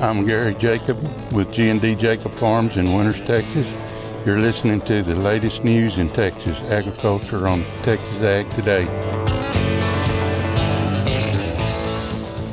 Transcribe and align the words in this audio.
I'm 0.00 0.24
Gary 0.26 0.54
Jacob 0.54 0.98
with 1.32 1.52
G&D 1.52 1.96
Jacob 1.96 2.32
Farms 2.32 2.78
in 2.78 2.94
Winters, 2.94 3.20
Texas. 3.26 3.70
You're 4.24 4.38
listening 4.38 4.80
to 4.82 5.02
the 5.02 5.14
latest 5.14 5.64
news 5.64 5.98
in 5.98 6.08
Texas 6.08 6.58
agriculture 6.70 7.46
on 7.46 7.66
Texas 7.82 8.22
Ag 8.22 8.48
Today. 8.52 8.86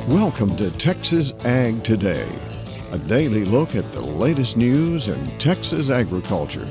Welcome 0.06 0.54
to 0.56 0.70
Texas 0.72 1.32
Ag 1.46 1.82
Today, 1.82 2.28
a 2.90 2.98
daily 2.98 3.46
look 3.46 3.74
at 3.74 3.90
the 3.92 4.02
latest 4.02 4.58
news 4.58 5.08
in 5.08 5.38
Texas 5.38 5.88
agriculture. 5.88 6.70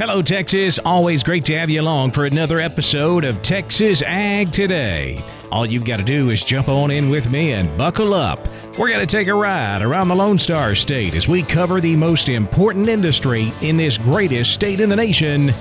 Hello, 0.00 0.22
Texas. 0.22 0.78
Always 0.78 1.22
great 1.22 1.44
to 1.44 1.58
have 1.58 1.68
you 1.68 1.82
along 1.82 2.12
for 2.12 2.24
another 2.24 2.58
episode 2.58 3.22
of 3.22 3.42
Texas 3.42 4.00
Ag 4.00 4.50
Today. 4.50 5.22
All 5.52 5.66
you've 5.66 5.84
got 5.84 5.98
to 5.98 6.02
do 6.02 6.30
is 6.30 6.42
jump 6.42 6.70
on 6.70 6.90
in 6.90 7.10
with 7.10 7.28
me 7.28 7.52
and 7.52 7.76
buckle 7.76 8.14
up. 8.14 8.48
We're 8.78 8.88
going 8.88 9.00
to 9.00 9.06
take 9.06 9.28
a 9.28 9.34
ride 9.34 9.82
around 9.82 10.08
the 10.08 10.16
Lone 10.16 10.38
Star 10.38 10.74
State 10.74 11.12
as 11.12 11.28
we 11.28 11.42
cover 11.42 11.82
the 11.82 11.96
most 11.96 12.30
important 12.30 12.88
industry 12.88 13.52
in 13.60 13.76
this 13.76 13.98
greatest 13.98 14.54
state 14.54 14.80
in 14.80 14.88
the 14.88 14.96
nation 14.96 15.52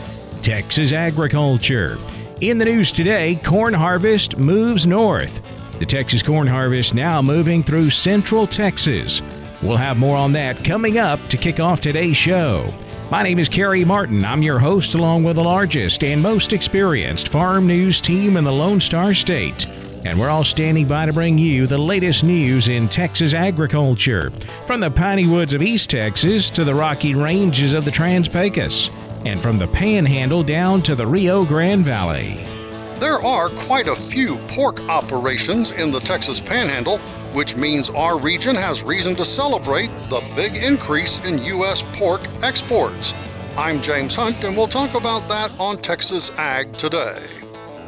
Texas 0.41 0.93
agriculture. 0.93 1.97
In 2.39 2.59
the 2.59 2.63
news 2.63 2.93
today, 2.93 3.35
corn 3.43 3.73
harvest 3.73 4.37
moves 4.37 4.87
north. 4.87 5.41
The 5.79 5.85
Texas 5.85 6.23
corn 6.23 6.47
harvest 6.47 6.95
now 6.95 7.21
moving 7.21 7.61
through 7.61 7.89
central 7.89 8.47
Texas. 8.47 9.21
We'll 9.61 9.75
have 9.75 9.97
more 9.97 10.15
on 10.15 10.31
that 10.31 10.63
coming 10.63 10.97
up 10.97 11.27
to 11.27 11.35
kick 11.35 11.59
off 11.59 11.81
today's 11.81 12.15
show. 12.15 12.73
My 13.11 13.23
name 13.23 13.39
is 13.39 13.49
Carey 13.49 13.83
Martin. 13.83 14.23
I'm 14.23 14.43
your 14.43 14.59
host, 14.59 14.93
along 14.93 15.23
with 15.23 15.37
the 15.37 15.43
largest 15.43 16.03
and 16.03 16.21
most 16.21 16.53
experienced 16.53 17.29
farm 17.29 17.65
news 17.65 17.99
team 18.01 18.37
in 18.37 18.43
the 18.43 18.51
Lone 18.51 18.79
Star 18.79 19.15
State. 19.15 19.65
And 20.05 20.19
we're 20.19 20.29
all 20.29 20.43
standing 20.43 20.87
by 20.87 21.07
to 21.07 21.13
bring 21.13 21.35
you 21.35 21.65
the 21.65 21.77
latest 21.79 22.23
news 22.23 22.67
in 22.67 22.87
Texas 22.87 23.33
agriculture, 23.33 24.29
from 24.67 24.79
the 24.79 24.91
piney 24.91 25.25
woods 25.25 25.55
of 25.55 25.63
East 25.63 25.89
Texas 25.89 26.51
to 26.51 26.63
the 26.63 26.75
rocky 26.75 27.15
ranges 27.15 27.73
of 27.73 27.83
the 27.83 27.89
Trans 27.89 28.27
Pecos 28.27 28.91
and 29.25 29.39
from 29.39 29.57
the 29.57 29.67
Panhandle 29.67 30.43
down 30.43 30.83
to 30.83 30.93
the 30.93 31.07
Rio 31.07 31.43
Grande 31.43 31.83
Valley. 31.83 32.58
There 32.99 33.25
are 33.25 33.47
quite 33.47 33.87
a 33.87 33.95
few 33.95 34.35
pork 34.49 34.81
operations 34.89 35.71
in 35.71 35.89
the 35.89 36.01
Texas 36.01 36.41
Panhandle, 36.41 36.97
which 37.31 37.55
means 37.55 37.89
our 37.89 38.19
region 38.19 38.55
has 38.55 38.83
reason 38.83 39.15
to 39.15 39.23
celebrate 39.23 39.87
the 40.09 40.21
big 40.35 40.57
increase 40.57 41.17
in 41.19 41.41
U.S. 41.45 41.85
pork 41.93 42.27
exports. 42.43 43.13
I'm 43.55 43.79
James 43.79 44.17
Hunt, 44.17 44.43
and 44.43 44.57
we'll 44.57 44.67
talk 44.67 44.95
about 44.95 45.29
that 45.29 45.57
on 45.57 45.77
Texas 45.77 46.31
Ag 46.31 46.73
Today. 46.73 47.25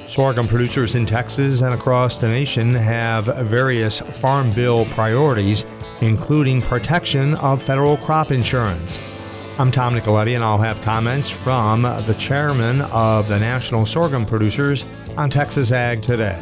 Sorghum 0.08 0.48
producers 0.48 0.96
in 0.96 1.06
Texas 1.06 1.60
and 1.60 1.74
across 1.74 2.22
the 2.22 2.30
nation 2.30 2.74
have 2.74 3.26
various 3.50 4.00
Farm 4.00 4.50
Bill 4.52 4.86
priorities, 4.86 5.66
including 6.00 6.62
protection 6.62 7.36
of 7.36 7.62
federal 7.62 7.98
crop 7.98 8.32
insurance. 8.32 8.98
I'm 9.62 9.72
Tom 9.72 9.94
Nicoletti, 9.94 10.34
and 10.34 10.44
I'll 10.44 10.58
have 10.58 10.82
comments 10.82 11.30
from 11.30 11.84
the 11.84 12.16
chairman 12.18 12.82
of 12.82 13.28
the 13.28 13.38
National 13.38 13.86
Sorghum 13.86 14.26
Producers 14.26 14.86
on 15.18 15.30
Texas 15.30 15.72
Ag 15.72 16.02
Today. 16.02 16.36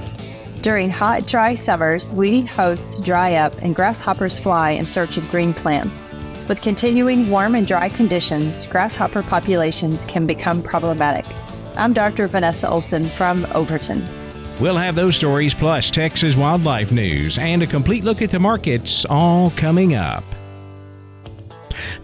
During 0.61 0.89
hot, 0.89 1.28
dry 1.28 1.56
summers, 1.56 2.14
weedy 2.14 2.44
hosts 2.48 2.95
dry 3.03 3.34
up 3.34 3.53
and 3.61 3.76
grasshoppers 3.76 4.39
fly 4.39 4.70
in 4.70 4.89
search 4.89 5.17
of 5.17 5.30
green 5.30 5.54
plants. 5.54 6.02
With 6.48 6.61
continuing 6.61 7.30
warm 7.30 7.55
and 7.55 7.67
dry 7.67 7.89
conditions, 7.89 8.66
grasshopper 8.67 9.23
populations 9.23 10.05
can 10.05 10.26
become 10.26 10.64
problematic. 10.64 11.26
I'm 11.76 11.92
Dr. 11.92 12.26
Vanessa 12.27 12.70
Olson 12.70 13.10
from 13.10 13.45
Overton. 13.54 14.08
We'll 14.61 14.77
have 14.77 14.95
those 14.95 15.17
stories 15.17 15.54
plus 15.54 15.92
Texas 15.92 16.38
wildlife 16.38 16.93
news 16.93 17.38
and 17.38 17.64
a 17.64 17.67
complete 17.67 18.05
look 18.05 18.22
at 18.22 18.30
the 18.30 18.39
markets 18.39 19.04
all 19.10 19.52
coming 19.52 19.95
up. 19.95 20.23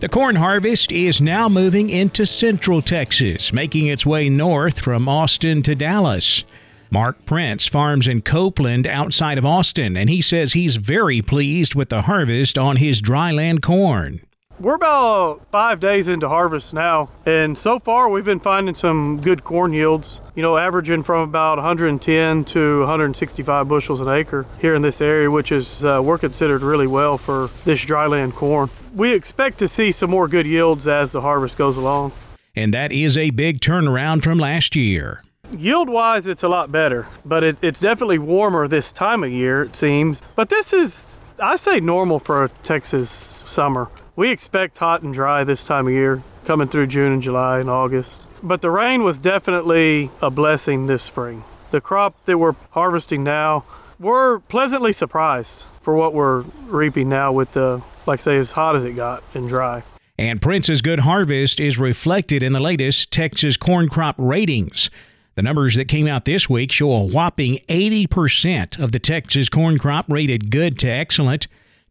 The 0.01 0.09
corn 0.09 0.35
harvest 0.35 0.91
is 0.91 1.21
now 1.21 1.47
moving 1.47 1.89
into 1.89 2.25
central 2.25 2.81
Texas, 2.81 3.53
making 3.53 3.87
its 3.87 4.05
way 4.05 4.27
north 4.27 4.79
from 4.79 5.07
Austin 5.07 5.63
to 5.63 5.73
Dallas. 5.73 6.43
Mark 6.91 7.25
Prince 7.25 7.65
farms 7.65 8.07
in 8.07 8.21
Coupland 8.21 8.87
outside 8.87 9.37
of 9.37 9.45
Austin, 9.45 9.95
and 9.95 10.09
he 10.09 10.21
says 10.21 10.51
he's 10.51 10.75
very 10.75 11.21
pleased 11.21 11.75
with 11.75 11.89
the 11.89 12.03
harvest 12.03 12.57
on 12.57 12.75
his 12.75 13.01
dryland 13.01 13.61
corn. 13.61 14.19
We're 14.57 14.75
about 14.75 15.41
five 15.51 15.81
days 15.81 16.07
into 16.07 16.29
harvest 16.29 16.73
now, 16.73 17.09
and 17.25 17.57
so 17.57 17.77
far 17.77 18.07
we've 18.07 18.23
been 18.23 18.39
finding 18.39 18.73
some 18.73 19.19
good 19.19 19.43
corn 19.43 19.73
yields. 19.73 20.21
You 20.33 20.43
know, 20.43 20.57
averaging 20.57 21.03
from 21.03 21.27
about 21.27 21.57
110 21.57 22.45
to 22.45 22.79
165 22.79 23.67
bushels 23.67 23.99
an 23.99 24.07
acre 24.07 24.45
here 24.61 24.73
in 24.73 24.81
this 24.81 25.01
area, 25.01 25.29
which 25.29 25.51
is 25.51 25.83
uh, 25.83 25.99
we're 26.01 26.17
considered 26.17 26.61
really 26.61 26.87
well 26.87 27.17
for 27.17 27.49
this 27.65 27.83
dryland 27.83 28.33
corn. 28.33 28.69
We 28.93 29.11
expect 29.11 29.57
to 29.59 29.67
see 29.67 29.91
some 29.91 30.09
more 30.09 30.29
good 30.29 30.45
yields 30.45 30.87
as 30.87 31.11
the 31.11 31.19
harvest 31.19 31.57
goes 31.57 31.75
along. 31.75 32.13
And 32.55 32.73
that 32.73 32.93
is 32.93 33.17
a 33.17 33.31
big 33.31 33.59
turnaround 33.59 34.23
from 34.23 34.39
last 34.39 34.73
year. 34.73 35.21
Yield 35.57 35.89
wise, 35.89 36.27
it's 36.27 36.43
a 36.43 36.49
lot 36.49 36.71
better, 36.71 37.07
but 37.25 37.43
it, 37.43 37.57
it's 37.61 37.81
definitely 37.81 38.19
warmer 38.19 38.69
this 38.69 38.93
time 38.93 39.21
of 39.21 39.31
year, 39.31 39.63
it 39.63 39.75
seems. 39.75 40.21
But 40.35 40.47
this 40.47 40.71
is, 40.71 41.21
I 41.41 41.57
say, 41.57 41.81
normal 41.81 42.19
for 42.19 42.45
a 42.45 42.49
Texas 42.63 43.43
summer. 43.45 43.89
We 44.17 44.29
expect 44.29 44.77
hot 44.77 45.01
and 45.01 45.13
dry 45.13 45.43
this 45.43 45.65
time 45.65 45.87
of 45.87 45.93
year, 45.93 46.23
coming 46.45 46.69
through 46.69 46.87
June 46.87 47.11
and 47.11 47.21
July 47.21 47.59
and 47.59 47.69
August. 47.69 48.29
But 48.41 48.61
the 48.61 48.71
rain 48.71 49.03
was 49.03 49.19
definitely 49.19 50.09
a 50.21 50.31
blessing 50.31 50.85
this 50.85 51.03
spring. 51.03 51.43
The 51.71 51.81
crop 51.81 52.23
that 52.23 52.37
we're 52.37 52.55
harvesting 52.71 53.25
now, 53.25 53.65
we're 53.99 54.39
pleasantly 54.39 54.93
surprised 54.93 55.65
for 55.81 55.95
what 55.95 56.13
we're 56.13 56.41
reaping 56.67 57.09
now 57.09 57.33
with 57.33 57.51
the, 57.51 57.81
like 58.05 58.21
I 58.21 58.23
say, 58.23 58.37
as 58.37 58.53
hot 58.53 58.77
as 58.77 58.85
it 58.85 58.93
got 58.93 59.21
and 59.33 59.49
dry. 59.49 59.83
And 60.17 60.41
Prince's 60.41 60.81
good 60.81 60.99
harvest 60.99 61.59
is 61.59 61.77
reflected 61.77 62.41
in 62.41 62.53
the 62.53 62.61
latest 62.61 63.11
Texas 63.11 63.57
corn 63.57 63.89
crop 63.89 64.15
ratings. 64.17 64.89
The 65.35 65.41
numbers 65.41 65.75
that 65.75 65.89
came 65.89 66.07
out 66.07 66.23
this 66.23 66.49
week 66.49 66.71
show 66.71 66.93
a 66.93 67.03
whopping 67.03 67.57
80% 67.67 68.79
of 68.81 68.93
the 68.93 68.99
Texas 68.99 69.49
corn 69.49 69.77
crop 69.77 70.05
rated 70.07 70.51
good 70.51 70.79
to 70.79 70.87
excellent, 70.87 71.47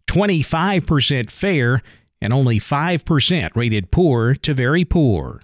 25% 0.06 1.30
fair, 1.30 1.82
and 2.24 2.32
only 2.32 2.58
5% 2.58 3.54
rated 3.54 3.90
poor 3.90 4.34
to 4.34 4.54
very 4.54 4.84
poor. 4.84 5.40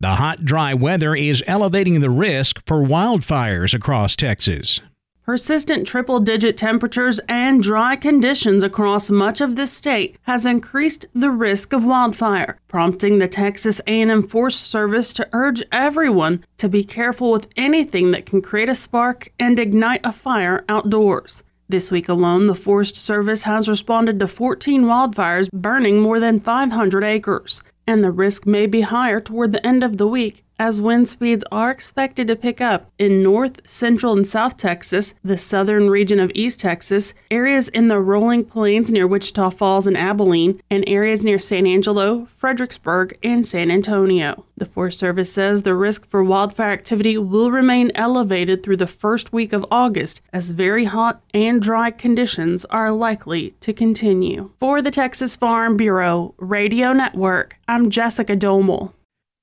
The 0.00 0.16
hot, 0.16 0.44
dry 0.44 0.74
weather 0.74 1.14
is 1.14 1.42
elevating 1.46 2.00
the 2.00 2.10
risk 2.10 2.60
for 2.66 2.82
wildfires 2.82 3.72
across 3.72 4.16
Texas. 4.16 4.80
Persistent 5.24 5.86
triple 5.86 6.18
digit 6.18 6.56
temperatures 6.56 7.20
and 7.28 7.62
dry 7.62 7.94
conditions 7.94 8.64
across 8.64 9.08
much 9.08 9.40
of 9.40 9.54
the 9.54 9.68
state 9.68 10.16
has 10.22 10.44
increased 10.44 11.06
the 11.14 11.30
risk 11.30 11.72
of 11.72 11.84
wildfire, 11.84 12.58
prompting 12.66 13.18
the 13.18 13.28
Texas 13.28 13.80
A&M 13.86 14.24
Forest 14.24 14.68
Service 14.68 15.12
to 15.12 15.28
urge 15.32 15.62
everyone 15.70 16.44
to 16.56 16.68
be 16.68 16.82
careful 16.82 17.30
with 17.30 17.46
anything 17.56 18.10
that 18.10 18.26
can 18.26 18.42
create 18.42 18.68
a 18.68 18.74
spark 18.74 19.32
and 19.38 19.60
ignite 19.60 20.04
a 20.04 20.10
fire 20.10 20.64
outdoors. 20.68 21.44
This 21.72 21.90
week 21.90 22.10
alone, 22.10 22.48
the 22.48 22.54
Forest 22.54 22.98
Service 22.98 23.44
has 23.44 23.66
responded 23.66 24.20
to 24.20 24.26
14 24.26 24.82
wildfires 24.84 25.50
burning 25.52 26.02
more 26.02 26.20
than 26.20 26.38
500 26.38 27.02
acres, 27.02 27.62
and 27.86 28.04
the 28.04 28.10
risk 28.10 28.44
may 28.44 28.66
be 28.66 28.82
higher 28.82 29.22
toward 29.22 29.52
the 29.52 29.66
end 29.66 29.82
of 29.82 29.96
the 29.96 30.06
week 30.06 30.44
as 30.58 30.80
wind 30.80 31.08
speeds 31.08 31.44
are 31.50 31.70
expected 31.70 32.26
to 32.28 32.36
pick 32.36 32.60
up 32.60 32.90
in 32.98 33.22
North, 33.22 33.60
Central, 33.68 34.16
and 34.16 34.26
South 34.26 34.56
Texas, 34.56 35.14
the 35.24 35.38
southern 35.38 35.90
region 35.90 36.20
of 36.20 36.30
East 36.34 36.60
Texas, 36.60 37.14
areas 37.30 37.68
in 37.68 37.88
the 37.88 38.00
rolling 38.00 38.44
plains 38.44 38.92
near 38.92 39.06
Wichita 39.06 39.50
Falls 39.50 39.86
and 39.86 39.96
Abilene, 39.96 40.60
and 40.70 40.84
areas 40.86 41.24
near 41.24 41.38
San 41.38 41.66
Angelo, 41.66 42.26
Fredericksburg, 42.26 43.18
and 43.22 43.46
San 43.46 43.70
Antonio. 43.70 44.44
The 44.56 44.66
Forest 44.66 44.98
Service 44.98 45.32
says 45.32 45.62
the 45.62 45.74
risk 45.74 46.06
for 46.06 46.22
wildfire 46.22 46.70
activity 46.70 47.18
will 47.18 47.50
remain 47.50 47.90
elevated 47.94 48.62
through 48.62 48.76
the 48.76 48.86
first 48.86 49.32
week 49.32 49.52
of 49.52 49.66
August 49.70 50.20
as 50.32 50.52
very 50.52 50.84
hot 50.84 51.20
and 51.34 51.60
dry 51.60 51.90
conditions 51.90 52.64
are 52.66 52.92
likely 52.92 53.52
to 53.60 53.72
continue. 53.72 54.50
For 54.60 54.80
the 54.80 54.90
Texas 54.92 55.34
Farm 55.34 55.76
Bureau 55.76 56.34
Radio 56.38 56.92
Network, 56.92 57.58
I'm 57.66 57.90
Jessica 57.90 58.36
Domel. 58.36 58.92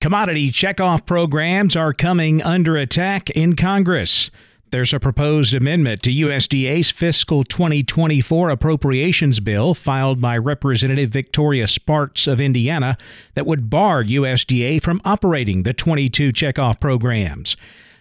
Commodity 0.01 0.49
checkoff 0.49 1.05
programs 1.05 1.75
are 1.75 1.91
coming 1.91 2.41
under 2.41 2.77
attack 2.77 3.29
in 3.31 3.57
Congress. 3.57 4.31
There's 4.71 4.93
a 4.93 4.99
proposed 4.99 5.53
amendment 5.53 6.03
to 6.03 6.09
USDA's 6.09 6.89
fiscal 6.89 7.43
2024 7.43 8.49
appropriations 8.49 9.41
bill 9.41 9.73
filed 9.73 10.21
by 10.21 10.37
Representative 10.37 11.09
Victoria 11.09 11.67
Spartz 11.67 12.27
of 12.27 12.39
Indiana 12.39 12.97
that 13.33 13.45
would 13.45 13.69
bar 13.69 14.01
USDA 14.01 14.81
from 14.81 15.01
operating 15.03 15.63
the 15.63 15.73
22 15.73 16.29
checkoff 16.29 16.79
programs. 16.79 17.57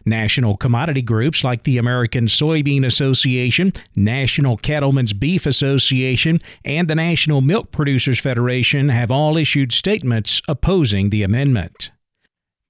National 0.08 0.56
commodity 0.56 1.02
groups 1.02 1.44
like 1.44 1.64
the 1.64 1.78
American 1.78 2.26
Soybean 2.26 2.84
Association, 2.84 3.72
National 3.94 4.56
Cattlemen's 4.56 5.12
Beef 5.12 5.46
Association, 5.46 6.40
and 6.64 6.88
the 6.88 6.94
National 6.94 7.40
Milk 7.40 7.70
Producers 7.70 8.18
Federation 8.18 8.88
have 8.88 9.10
all 9.10 9.36
issued 9.36 9.72
statements 9.72 10.42
opposing 10.48 11.10
the 11.10 11.22
amendment. 11.22 11.90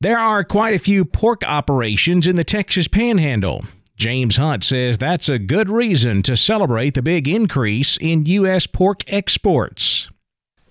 There 0.00 0.18
are 0.18 0.44
quite 0.44 0.74
a 0.74 0.78
few 0.78 1.04
pork 1.04 1.42
operations 1.44 2.26
in 2.26 2.36
the 2.36 2.44
Texas 2.44 2.86
Panhandle. 2.86 3.64
James 3.96 4.36
Hunt 4.36 4.62
says 4.62 4.96
that's 4.96 5.28
a 5.28 5.40
good 5.40 5.68
reason 5.68 6.22
to 6.22 6.36
celebrate 6.36 6.94
the 6.94 7.02
big 7.02 7.26
increase 7.26 7.96
in 8.00 8.26
U.S. 8.26 8.66
pork 8.68 9.02
exports. 9.08 10.08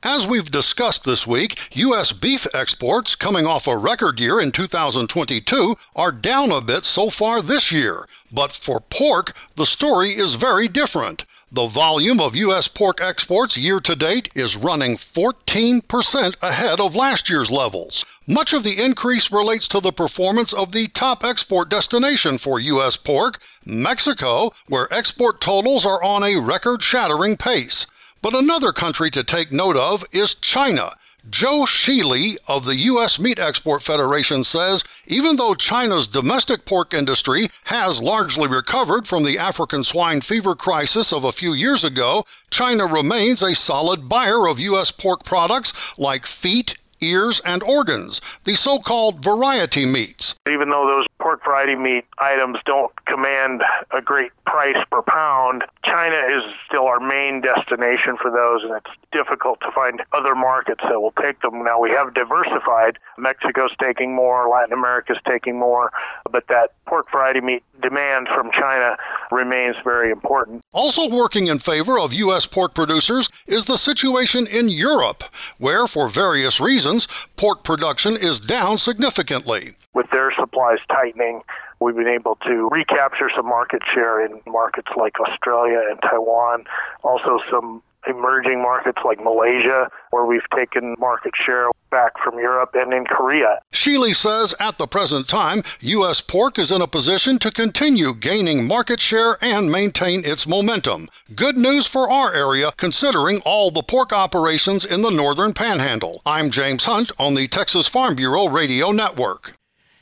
As 0.10 0.26
we've 0.26 0.50
discussed 0.50 1.04
this 1.04 1.28
week, 1.28 1.60
U.S. 1.74 2.14
beef 2.14 2.48
exports, 2.54 3.14
coming 3.14 3.46
off 3.46 3.68
a 3.68 3.76
record 3.76 4.22
year 4.22 4.40
in 4.40 4.52
2022, 4.52 5.76
are 5.98 6.14
down 6.14 6.50
a 6.50 6.62
bit 6.62 6.86
so 6.86 7.10
far 7.10 7.42
this 7.42 7.74
year. 7.74 8.06
But 8.32 8.54
for 8.54 8.80
pork, 8.80 9.36
the 9.56 9.66
story 9.66 10.12
is 10.12 10.36
very 10.36 10.70
different. 10.70 11.26
The 11.52 11.68
volume 11.68 12.22
of 12.22 12.38
U.S. 12.38 12.70
pork 12.70 13.02
exports 13.02 13.58
year 13.58 13.82
to 13.82 13.98
date 13.98 14.30
is 14.34 14.56
running 14.56 14.96
14% 14.96 16.42
ahead 16.42 16.80
of 16.80 16.96
last 16.96 17.30
year's 17.30 17.52
levels. 17.52 18.06
Much 18.26 18.54
of 18.54 18.64
the 18.64 18.82
increase 18.82 19.30
relates 19.30 19.68
to 19.68 19.82
the 19.82 19.92
performance 19.92 20.54
of 20.54 20.72
the 20.72 20.88
top 20.88 21.26
export 21.26 21.68
destination 21.68 22.38
for 22.38 22.62
U.S. 22.62 22.96
pork, 22.96 23.40
Mexico, 23.66 24.54
where 24.68 24.88
export 24.90 25.42
totals 25.42 25.86
are 25.86 26.02
on 26.02 26.24
a 26.24 26.40
record 26.40 26.82
shattering 26.82 27.36
pace. 27.36 27.86
But 28.22 28.36
another 28.36 28.72
country 28.72 29.12
to 29.12 29.24
take 29.24 29.52
note 29.52 29.78
of 29.78 30.04
is 30.12 30.36
China. 30.36 30.92
Joe 31.30 31.66
Schuele 31.66 32.38
of 32.48 32.64
the 32.66 32.76
U.S. 32.76 33.20
Meat 33.20 33.38
Export 33.38 33.84
Federation 33.84 34.44
says 34.44 34.84
even 35.08 35.36
though 35.36 35.56
China's 35.56 36.08
domestic 36.08 36.66
pork 36.66 36.94
industry 36.94 37.50
has 37.66 38.02
largely 38.02 38.48
recovered 38.48 39.08
from 39.08 39.24
the 39.24 39.38
African 39.38 39.84
swine 39.84 40.22
fever 40.22 40.56
crisis 40.56 41.12
of 41.12 41.26
a 41.26 41.34
few 41.34 41.54
years 41.54 41.84
ago, 41.84 42.24
China 42.50 42.86
remains 42.86 43.42
a 43.42 43.56
solid 43.56 44.08
buyer 44.08 44.48
of 44.48 44.60
U.S. 44.60 44.92
pork 44.92 45.26
products 45.26 45.74
like 45.98 46.26
feet, 46.26 46.76
ears, 47.02 47.42
and 47.46 47.64
organs, 47.64 48.22
the 48.44 48.56
so 48.56 48.80
called 48.80 49.24
variety 49.24 49.86
meats. 49.86 50.36
Even 50.50 50.70
though 50.70 50.86
those 50.88 51.06
pork 51.20 51.44
variety 51.44 51.76
meat 51.76 52.06
items 52.20 52.58
don't 52.66 52.94
command 53.06 53.62
a 53.92 54.02
great 54.02 54.32
price 54.46 54.78
per 54.92 55.02
pound, 55.02 55.64
China 55.84 56.16
is 56.16 56.44
still 56.66 56.86
our 56.86 57.00
main 57.00 57.42
destination 57.42 58.18
for 58.22 58.32
those, 58.32 58.64
and 58.64 58.74
it's 58.74 58.96
difficult 59.12 59.60
to 59.62 59.72
find 59.72 60.02
other 60.14 60.36
markets 60.36 60.82
that 60.88 61.02
will 61.02 61.14
take 61.22 61.42
them. 61.42 61.64
Now, 61.64 61.80
we 61.80 61.90
have 61.92 62.14
diversified. 62.14 62.98
Mexico's 63.18 63.76
taking 63.82 64.16
more, 64.16 64.48
Latin 64.48 64.74
America's 64.74 65.18
taking 65.28 65.58
more, 65.60 65.92
but 66.32 66.48
that 66.48 66.72
pork 66.86 67.12
variety 67.12 67.42
meat 67.42 67.64
demand 67.82 68.28
from 68.34 68.52
China 68.52 68.96
remains 69.32 69.76
very 69.84 70.12
important. 70.12 70.62
Also 70.74 71.10
working 71.10 71.48
in 71.48 71.60
favor 71.60 72.00
of 72.00 72.14
U.S. 72.14 72.46
pork 72.46 72.74
producers 72.74 73.30
is 73.48 73.66
the 73.66 73.78
situation 73.78 74.48
in 74.48 74.70
Europe, 74.70 75.24
where, 75.58 75.88
for 75.88 76.08
various 76.08 76.60
reasons, 76.60 76.87
pork 77.36 77.64
production 77.64 78.14
is 78.14 78.40
down 78.40 78.78
significantly. 78.78 79.72
With 79.94 80.10
their 80.12 80.32
supplies 80.40 80.80
tightening, 80.90 81.42
we've 81.80 81.96
been 81.96 82.08
able 82.08 82.36
to 82.48 82.70
recapture 82.72 83.30
some 83.36 83.46
market 83.46 83.82
share 83.94 84.26
in 84.26 84.40
markets 84.48 84.90
like 84.96 85.20
Australia 85.20 85.82
and 85.90 86.00
Taiwan, 86.02 86.66
also 87.04 87.40
some 87.52 87.82
emerging 88.10 88.62
markets 88.62 89.00
like 89.06 89.24
Malaysia, 89.24 89.90
where 90.12 90.26
we've 90.26 90.48
taken 90.56 90.96
market 91.00 91.34
share 91.46 91.70
back 91.90 92.14
from 92.24 92.38
Europe 92.40 92.72
and 92.74 92.94
in 92.94 93.06
Korea. 93.06 93.60
Schuele 93.72 94.14
says 94.14 94.54
at 94.60 94.78
the 94.78 94.88
present 94.88 95.28
time, 95.28 95.62
U.S. 95.82 96.22
pork 96.22 96.60
is 96.60 96.72
in 96.72 96.82
a 96.82 96.88
position 96.88 97.38
to 97.40 97.52
continue 97.52 98.14
gaining 98.14 98.68
market 98.68 99.00
share 99.00 99.38
and 99.42 99.72
maintain 99.72 100.22
its 100.26 100.48
momentum. 100.48 101.08
Good 101.36 101.58
news 101.58 101.88
for 101.88 102.10
our 102.10 102.34
area, 102.34 102.72
considering 102.78 103.40
all 103.46 103.72
the 103.72 103.84
pork 103.84 104.12
operations 104.12 104.84
in 104.86 105.02
the 105.02 105.12
northern 105.12 105.54
panhandle. 105.54 106.22
I'm 106.26 106.50
James 106.50 106.86
Hunt 106.86 107.12
on 107.20 107.36
the 107.36 107.48
Texas 107.48 107.88
Farm 107.88 108.16
Bureau 108.16 108.48
Radio 108.48 108.92
Network. 108.92 109.54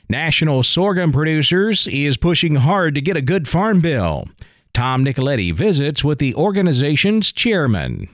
National 0.08 0.62
Sorghum 0.62 1.12
Producers 1.12 1.88
is 1.88 2.16
pushing 2.16 2.54
hard 2.56 2.94
to 2.94 3.00
get 3.00 3.16
a 3.16 3.22
good 3.22 3.48
farm 3.48 3.80
bill. 3.80 4.28
Tom 4.76 5.06
Nicoletti 5.06 5.54
visits 5.54 6.04
with 6.04 6.18
the 6.18 6.34
organization's 6.34 7.32
chairman. 7.32 8.10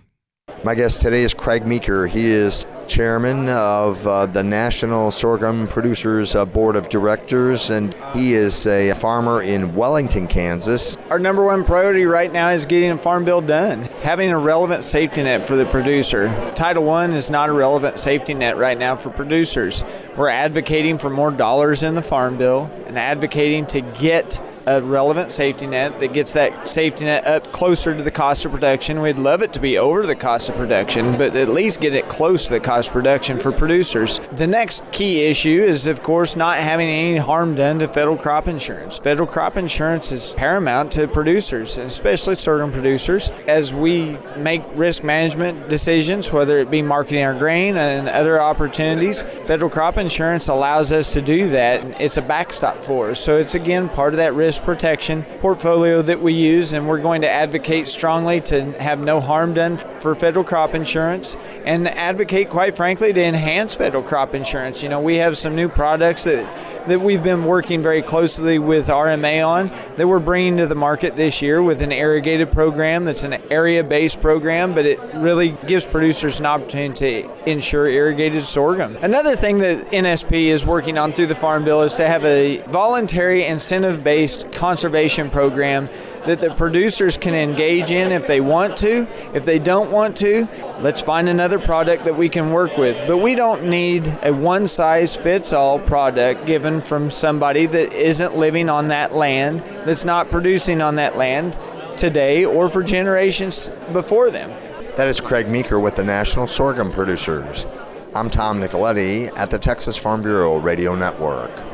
My 0.63 0.77
guest 0.77 1.03
today 1.03 1.23
is 1.23 1.35
Craig 1.35 1.67
Meeker. 1.67 2.07
He 2.07 2.31
is 2.31 2.67
chairman 2.87 3.49
of 3.49 4.07
uh, 4.07 4.27
the 4.27 4.45
National 4.45 5.11
Sorghum 5.11 5.67
Producers 5.67 6.37
uh, 6.37 6.45
Board 6.45 6.77
of 6.77 6.89
Directors, 6.89 7.71
and 7.71 7.93
he 8.15 8.35
is 8.35 8.65
a 8.69 8.93
farmer 8.93 9.43
in 9.43 9.75
Wellington, 9.75 10.29
Kansas. 10.29 10.97
Our 11.11 11.19
number 11.19 11.45
one 11.45 11.65
priority 11.65 12.05
right 12.05 12.33
now 12.33 12.51
is 12.51 12.65
getting 12.65 12.93
a 12.93 12.99
farm 12.99 13.25
bill 13.25 13.41
done, 13.41 13.83
having 14.03 14.31
a 14.31 14.39
relevant 14.39 14.85
safety 14.85 15.25
net 15.25 15.45
for 15.45 15.57
the 15.57 15.67
producer. 15.67 16.29
Title 16.55 16.89
I 16.91 17.07
is 17.07 17.29
not 17.29 17.49
a 17.49 17.53
relevant 17.53 17.99
safety 17.99 18.35
net 18.35 18.57
right 18.57 18.79
now 18.79 18.95
for 18.95 19.11
producers. 19.11 19.83
We're 20.17 20.29
advocating 20.29 20.99
for 20.99 21.11
more 21.11 21.33
dollars 21.33 21.83
in 21.83 21.97
the 21.97 22.03
farm 22.03 22.37
bill 22.37 22.71
and 22.87 22.97
advocating 22.97 23.67
to 23.67 23.81
get 23.81 24.41
a 24.67 24.81
relevant 24.83 25.33
safety 25.33 25.67
net 25.67 25.99
that 26.01 26.13
gets 26.13 26.33
that 26.35 26.69
safety 26.69 27.05
net 27.05 27.27
up 27.27 27.53
closer 27.53 27.97
to 27.97 28.03
the 28.03 28.11
cost 28.11 28.45
of 28.45 28.53
production. 28.53 29.01
We'd 29.01 29.19
love 29.19 29.43
it 29.43 29.53
to 29.55 29.61
be 29.61 29.79
over 29.79 30.07
the 30.07 30.15
cost 30.15 30.49
of 30.49 30.57
production, 30.57 31.17
but 31.17 31.35
at 31.37 31.49
least 31.49 31.81
get 31.81 31.95
it 31.95 32.09
close 32.09 32.47
to 32.47 32.53
the 32.53 32.61
cost 32.61 32.91
of 32.91 32.95
production 32.95 33.39
for 33.39 33.53
producers. 33.53 34.21
The 34.33 34.47
next 34.47 34.85
key 34.93 35.23
issue 35.23 35.61
is, 35.61 35.87
of 35.87 36.03
course, 36.03 36.37
not 36.37 36.59
having 36.59 36.89
any 36.89 37.17
harm 37.17 37.55
done 37.55 37.79
to 37.81 37.89
federal 37.89 38.17
crop 38.17 38.47
insurance. 38.47 38.99
Federal 38.99 39.27
crop 39.27 39.57
insurance 39.57 40.13
is 40.13 40.35
paramount 40.35 40.93
to 40.93 41.09
producers, 41.09 41.79
especially 41.79 42.35
sorghum 42.35 42.71
producers, 42.73 43.31
as 43.47 43.73
we 43.73 44.19
make 44.37 44.63
risk 44.75 45.03
management 45.03 45.69
decisions, 45.69 46.31
whether 46.31 46.59
it 46.59 46.71
be 46.71 46.83
marketing 46.83 47.25
our 47.25 47.35
grain 47.35 47.77
and 47.77 48.09
other 48.09 48.41
opportunities. 48.41 49.23
Federal 49.23 49.71
crop 49.71 49.97
insurance 49.97 50.49
allows 50.49 50.93
us 50.93 51.13
to 51.15 51.23
do 51.23 51.49
that. 51.51 52.01
It's 52.01 52.17
a 52.17 52.23
backstop 52.23 52.85
for 52.85 53.11
us. 53.11 53.21
So 53.21 53.39
it's 53.39 53.55
again 53.55 53.89
part 53.89 54.13
of 54.13 54.19
that 54.19 54.35
risk 54.35 54.52
protection 54.59 55.23
portfolio 55.41 56.03
that 56.03 56.21
we 56.21 56.33
use, 56.33 56.73
and 56.73 56.89
we're 56.89 57.01
going 57.01 57.23
to 57.23 57.31
advocate 57.31 57.89
strongly 57.89 58.41
to 58.43 58.73
have 58.73 58.99
no 58.99 59.21
harm 59.21 59.55
done 59.55 59.77
for 59.77 60.15
federal 60.15 60.45
crop 60.45 60.75
insurance 60.75 61.37
and 61.65 61.89
advocate, 61.89 62.51
quite 62.51 62.77
frankly, 62.77 63.13
to 63.13 63.23
enhance 63.23 63.75
federal 63.75 64.03
crop 64.03 64.35
insurance. 64.35 64.83
You 64.83 64.89
know, 64.89 65.01
we 65.01 65.17
have 65.17 65.37
some 65.37 65.55
new 65.55 65.69
products 65.69 66.25
that, 66.25 66.89
that 66.89 67.01
we've 67.01 67.23
been 67.23 67.45
working 67.45 67.83
very 67.83 68.03
closely 68.03 68.59
with 68.59 68.89
RMA 68.89 69.47
on 69.47 69.69
that 69.97 70.07
we're 70.07 70.19
bringing 70.19 70.57
to 70.59 70.67
the 70.67 70.75
market 70.75 71.17
this 71.17 71.43
year 71.43 71.63
with 71.63 71.83
an 71.83 71.93
irrigated 71.93 72.53
program 72.53 73.05
that's 73.05 73.25
an 73.25 73.35
area 73.51 73.85
based 73.85 74.21
program, 74.21 74.75
but 74.75 74.87
it 74.87 74.99
really 75.15 75.51
gives 75.67 75.87
producers 75.87 76.41
an 76.41 76.47
opportunity 76.47 77.23
to 77.23 77.51
insure 77.51 77.89
irrigated 77.89 78.43
sorghum. 78.43 78.97
Another 79.03 79.37
thing 79.37 79.59
that 79.59 79.87
NSP 79.87 80.47
is 80.47 80.65
working 80.65 80.99
on 80.99 81.13
through 81.13 81.27
the 81.27 81.35
Farm 81.35 81.65
Bill 81.65 81.83
is 81.83 81.95
to 81.97 82.07
have 82.07 82.25
a 82.25 82.59
voluntary 82.69 83.45
incentive 83.45 84.03
based 84.03 84.42
conservation 84.53 85.31
program 85.31 85.89
that 86.27 86.41
the 86.41 86.55
producers 86.55 87.17
can 87.17 87.35
engage 87.35 87.91
in 87.91 88.13
if 88.13 88.27
they 88.27 88.41
want 88.41 88.77
to. 88.79 89.09
If 89.35 89.45
they 89.45 89.59
don't 89.59 89.91
want 89.91 90.17
to, 90.19 90.47
let's 90.81 91.03
find 91.03 91.29
another 91.29 91.59
product 91.59 92.05
that 92.05 92.17
we 92.17 92.29
can 92.29 92.53
work 92.53 92.77
with. 92.77 93.07
But 93.07 93.19
we 93.19 93.35
don't 93.35 93.65
need 93.69 94.07
a 94.23 94.33
one 94.33 94.67
size 94.67 95.17
fits 95.17 95.53
all 95.53 95.79
product 95.79 96.47
given 96.47 96.81
from 96.81 97.11
somebody 97.11 97.67
that 97.67 97.93
isn't 97.93 98.37
living 98.37 98.69
on 98.69 98.89
that 98.89 99.15
land, 99.15 99.61
that's 99.85 100.05
not 100.05 100.31
producing 100.31 100.81
on 100.81 100.97
that 100.97 101.17
land 101.17 101.59
today 101.97 102.45
or 102.45 102.71
for 102.71 102.83
generations 102.83 103.71
before 103.93 104.31
them. 104.31 104.51
That 104.97 105.09
is 105.09 105.21
Craig 105.21 105.49
Meeker 105.49 105.81
with 105.81 105.97
the 105.97 106.05
National 106.05 106.47
Sorghum 106.47 106.93
Producers. 106.93 107.67
I'm 108.15 108.29
Tom 108.29 108.61
Nicoletti 108.61 109.33
at 109.39 109.51
the 109.51 109.59
Texas 109.59 109.97
Farm 109.97 110.21
Bureau 110.21 110.59
Radio 110.59 110.95
Network. 110.95 111.72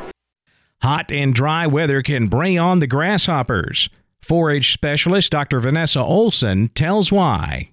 Hot 0.81 1.11
and 1.11 1.35
dry 1.35 1.67
weather 1.67 2.01
can 2.01 2.27
bring 2.27 2.57
on 2.57 2.79
the 2.79 2.87
grasshoppers. 2.87 3.89
Forage 4.21 4.71
specialist 4.71 5.29
Dr. 5.29 5.59
Vanessa 5.59 5.99
Olson 5.99 6.69
tells 6.69 7.11
why. 7.11 7.71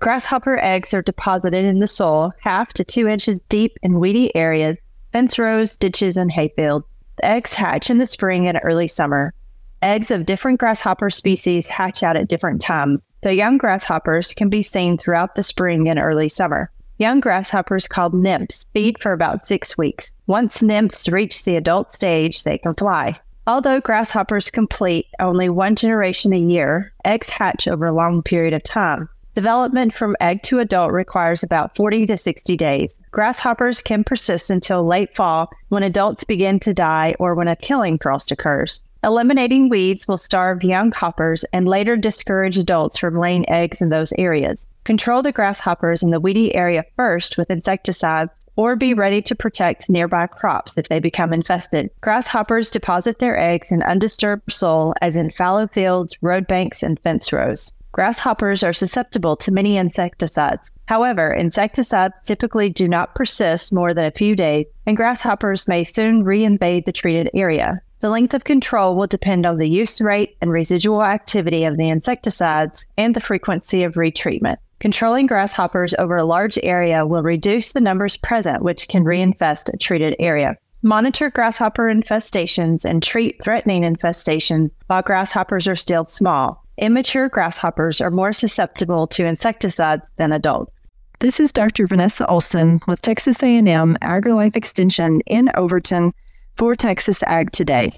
Grasshopper 0.00 0.58
eggs 0.58 0.92
are 0.92 1.00
deposited 1.00 1.64
in 1.64 1.78
the 1.78 1.86
soil 1.86 2.32
half 2.40 2.74
to 2.74 2.84
two 2.84 3.08
inches 3.08 3.40
deep 3.48 3.78
in 3.82 4.00
weedy 4.00 4.34
areas, 4.36 4.78
fence 5.12 5.38
rows, 5.38 5.78
ditches, 5.78 6.16
and 6.18 6.30
hayfields. 6.30 6.84
The 7.16 7.24
eggs 7.24 7.54
hatch 7.54 7.88
in 7.88 7.96
the 7.96 8.06
spring 8.06 8.46
and 8.46 8.60
early 8.62 8.88
summer. 8.88 9.32
Eggs 9.80 10.10
of 10.10 10.26
different 10.26 10.60
grasshopper 10.60 11.08
species 11.08 11.68
hatch 11.68 12.02
out 12.02 12.16
at 12.16 12.28
different 12.28 12.60
times. 12.60 13.02
The 13.22 13.34
young 13.34 13.56
grasshoppers 13.56 14.34
can 14.34 14.50
be 14.50 14.62
seen 14.62 14.98
throughout 14.98 15.36
the 15.36 15.42
spring 15.42 15.88
and 15.88 15.98
early 15.98 16.28
summer. 16.28 16.70
Young 17.02 17.18
grasshoppers 17.18 17.88
called 17.88 18.14
nymphs 18.14 18.64
feed 18.72 19.02
for 19.02 19.12
about 19.12 19.44
six 19.44 19.76
weeks. 19.76 20.12
Once 20.28 20.62
nymphs 20.62 21.08
reach 21.08 21.42
the 21.42 21.56
adult 21.56 21.90
stage, 21.90 22.44
they 22.44 22.58
can 22.58 22.74
fly. 22.74 23.18
Although 23.44 23.80
grasshoppers 23.80 24.50
complete 24.50 25.08
only 25.18 25.48
one 25.48 25.74
generation 25.74 26.32
a 26.32 26.38
year, 26.38 26.92
eggs 27.04 27.28
hatch 27.28 27.66
over 27.66 27.86
a 27.86 27.92
long 27.92 28.22
period 28.22 28.54
of 28.54 28.62
time. 28.62 29.08
Development 29.34 29.92
from 29.92 30.14
egg 30.20 30.44
to 30.44 30.60
adult 30.60 30.92
requires 30.92 31.42
about 31.42 31.74
40 31.74 32.06
to 32.06 32.16
60 32.16 32.56
days. 32.56 33.02
Grasshoppers 33.10 33.80
can 33.80 34.04
persist 34.04 34.48
until 34.48 34.86
late 34.86 35.12
fall 35.16 35.50
when 35.70 35.82
adults 35.82 36.22
begin 36.22 36.60
to 36.60 36.72
die 36.72 37.16
or 37.18 37.34
when 37.34 37.48
a 37.48 37.56
killing 37.56 37.98
frost 37.98 38.30
occurs. 38.30 38.78
Eliminating 39.04 39.68
weeds 39.68 40.06
will 40.06 40.16
starve 40.16 40.62
young 40.62 40.92
hoppers 40.92 41.44
and 41.52 41.66
later 41.66 41.96
discourage 41.96 42.56
adults 42.56 42.96
from 42.96 43.16
laying 43.16 43.48
eggs 43.50 43.82
in 43.82 43.88
those 43.88 44.12
areas. 44.16 44.64
Control 44.84 45.22
the 45.22 45.32
grasshoppers 45.32 46.04
in 46.04 46.10
the 46.10 46.20
weedy 46.20 46.54
area 46.54 46.84
first 46.94 47.36
with 47.36 47.50
insecticides 47.50 48.46
or 48.54 48.76
be 48.76 48.94
ready 48.94 49.20
to 49.20 49.34
protect 49.34 49.90
nearby 49.90 50.28
crops 50.28 50.78
if 50.78 50.88
they 50.88 51.00
become 51.00 51.32
infested. 51.32 51.90
Grasshoppers 52.00 52.70
deposit 52.70 53.18
their 53.18 53.36
eggs 53.36 53.72
in 53.72 53.82
undisturbed 53.82 54.52
soil, 54.52 54.94
as 55.02 55.16
in 55.16 55.30
fallow 55.30 55.66
fields, 55.66 56.16
road 56.22 56.46
banks, 56.46 56.80
and 56.80 57.00
fence 57.00 57.32
rows. 57.32 57.72
Grasshoppers 57.90 58.62
are 58.62 58.72
susceptible 58.72 59.34
to 59.34 59.50
many 59.50 59.76
insecticides. 59.76 60.70
However, 60.86 61.32
insecticides 61.32 62.14
typically 62.24 62.70
do 62.70 62.86
not 62.86 63.16
persist 63.16 63.72
more 63.72 63.94
than 63.94 64.04
a 64.04 64.12
few 64.12 64.36
days, 64.36 64.66
and 64.86 64.96
grasshoppers 64.96 65.66
may 65.66 65.82
soon 65.82 66.22
reinvade 66.22 66.84
the 66.84 66.92
treated 66.92 67.28
area. 67.34 67.82
The 68.02 68.10
length 68.10 68.34
of 68.34 68.42
control 68.42 68.96
will 68.96 69.06
depend 69.06 69.46
on 69.46 69.58
the 69.58 69.68
use 69.68 70.00
rate 70.00 70.36
and 70.40 70.50
residual 70.50 71.04
activity 71.04 71.64
of 71.64 71.76
the 71.76 71.88
insecticides 71.88 72.84
and 72.98 73.14
the 73.14 73.20
frequency 73.20 73.84
of 73.84 73.94
retreatment. 73.94 74.56
Controlling 74.80 75.28
grasshoppers 75.28 75.94
over 76.00 76.16
a 76.16 76.24
large 76.24 76.58
area 76.64 77.06
will 77.06 77.22
reduce 77.22 77.72
the 77.72 77.80
numbers 77.80 78.16
present, 78.16 78.64
which 78.64 78.88
can 78.88 79.04
reinfest 79.04 79.72
a 79.72 79.76
treated 79.76 80.16
area. 80.18 80.58
Monitor 80.82 81.30
grasshopper 81.30 81.84
infestations 81.84 82.84
and 82.84 83.04
treat 83.04 83.40
threatening 83.40 83.82
infestations 83.82 84.72
while 84.88 85.02
grasshoppers 85.02 85.68
are 85.68 85.76
still 85.76 86.04
small. 86.04 86.66
Immature 86.78 87.28
grasshoppers 87.28 88.00
are 88.00 88.10
more 88.10 88.32
susceptible 88.32 89.06
to 89.06 89.24
insecticides 89.24 90.10
than 90.16 90.32
adults. 90.32 90.80
This 91.20 91.38
is 91.38 91.52
Dr. 91.52 91.86
Vanessa 91.86 92.26
Olson 92.26 92.80
with 92.88 93.00
Texas 93.00 93.40
A&M 93.44 93.96
AgriLife 94.02 94.56
Extension 94.56 95.20
in 95.20 95.52
Overton 95.54 96.12
for 96.56 96.74
Texas 96.74 97.22
Ag 97.24 97.52
Today. 97.52 97.94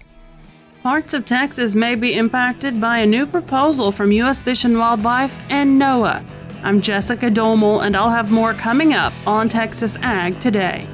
Parts 0.82 1.14
of 1.14 1.24
Texas 1.24 1.74
may 1.74 1.94
be 1.94 2.14
impacted 2.14 2.80
by 2.80 2.98
a 2.98 3.06
new 3.06 3.26
proposal 3.26 3.90
from 3.90 4.12
U.S. 4.12 4.42
Fish 4.42 4.64
and 4.64 4.78
Wildlife 4.78 5.40
and 5.50 5.80
NOAA. 5.80 6.24
I'm 6.62 6.80
Jessica 6.80 7.30
Domel, 7.30 7.84
and 7.84 7.96
I'll 7.96 8.10
have 8.10 8.30
more 8.30 8.54
coming 8.54 8.94
up 8.94 9.12
on 9.26 9.48
Texas 9.48 9.96
Ag 10.02 10.40
Today. 10.40 10.86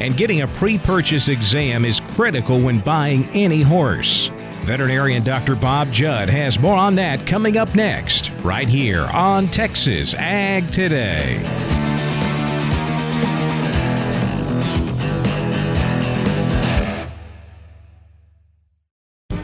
And 0.00 0.16
getting 0.16 0.42
a 0.42 0.46
pre 0.46 0.78
purchase 0.78 1.28
exam 1.28 1.84
is 1.84 2.00
critical 2.00 2.60
when 2.60 2.80
buying 2.80 3.24
any 3.30 3.62
horse. 3.62 4.30
Veterinarian 4.62 5.22
Dr. 5.22 5.54
Bob 5.54 5.92
Judd 5.92 6.28
has 6.28 6.58
more 6.58 6.76
on 6.76 6.96
that 6.96 7.26
coming 7.26 7.56
up 7.56 7.74
next, 7.74 8.30
right 8.42 8.68
here 8.68 9.04
on 9.12 9.46
Texas 9.48 10.12
Ag 10.14 10.70
Today. 10.70 11.75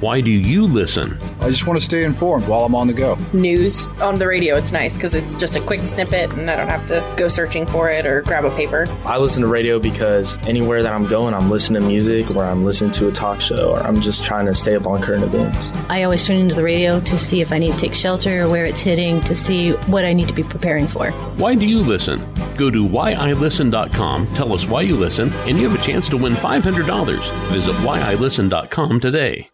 Why 0.03 0.21
do 0.21 0.33
you 0.33 0.67
listen? 0.67 1.17
I 1.41 1.49
just 1.49 1.65
want 1.65 1.79
to 1.79 1.85
stay 1.85 2.03
informed 2.03 2.49
while 2.49 2.65
I'm 2.65 2.75
on 2.75 2.89
the 2.89 2.93
go. 2.93 3.17
News 3.33 3.87
on 4.01 4.17
the 4.17 4.27
radio, 4.27 4.57
it's 4.57 4.73
nice 4.73 4.97
because 4.97 5.15
it's 5.15 5.37
just 5.37 5.55
a 5.55 5.61
quick 5.61 5.81
snippet 5.83 6.29
and 6.33 6.51
I 6.51 6.57
don't 6.57 6.67
have 6.67 6.89
to 6.89 7.15
go 7.17 7.29
searching 7.29 7.67
for 7.67 7.89
it 7.89 8.05
or 8.05 8.23
grab 8.23 8.45
a 8.45 8.51
paper. 8.51 8.89
I 9.05 9.19
listen 9.19 9.43
to 9.43 9.47
radio 9.47 9.79
because 9.79 10.37
anywhere 10.49 10.83
that 10.83 10.93
I'm 10.93 11.07
going, 11.07 11.35
I'm 11.35 11.49
listening 11.51 11.83
to 11.83 11.89
music 11.89 12.35
or 12.35 12.45
I'm 12.45 12.65
listening 12.65 12.91
to 12.95 13.11
a 13.11 13.13
talk 13.13 13.41
show 13.41 13.75
or 13.75 13.79
I'm 13.79 14.01
just 14.01 14.25
trying 14.25 14.47
to 14.47 14.57
stay 14.57 14.75
up 14.75 14.89
on 14.89 15.01
current 15.01 15.23
events. 15.23 15.71
I 15.89 16.03
always 16.03 16.27
tune 16.27 16.39
into 16.39 16.57
the 16.57 16.65
radio 16.65 16.99
to 16.99 17.17
see 17.17 17.41
if 17.41 17.53
I 17.53 17.59
need 17.59 17.75
to 17.75 17.79
take 17.79 17.95
shelter 17.95 18.43
or 18.43 18.51
where 18.51 18.67
it's 18.67 18.81
hitting 18.81 19.21
to 19.21 19.37
see 19.37 19.71
what 19.87 20.05
I 20.05 20.15
need 20.15 20.27
to 20.27 20.35
be 20.35 20.43
preparing 20.43 20.89
for. 20.89 21.13
Why 21.39 21.55
do 21.55 21.65
you 21.65 21.79
listen? 21.79 22.19
Go 22.57 22.71
to 22.73 22.85
whyilisten.com, 22.85 24.35
tell 24.35 24.53
us 24.53 24.67
why 24.67 24.81
you 24.81 24.97
listen, 24.97 25.33
and 25.47 25.57
you 25.57 25.69
have 25.69 25.81
a 25.81 25.87
chance 25.87 26.09
to 26.09 26.17
win 26.17 26.33
$500. 26.33 27.53
Visit 27.53 27.75
whyilisten.com 27.77 28.99
today. 28.99 29.52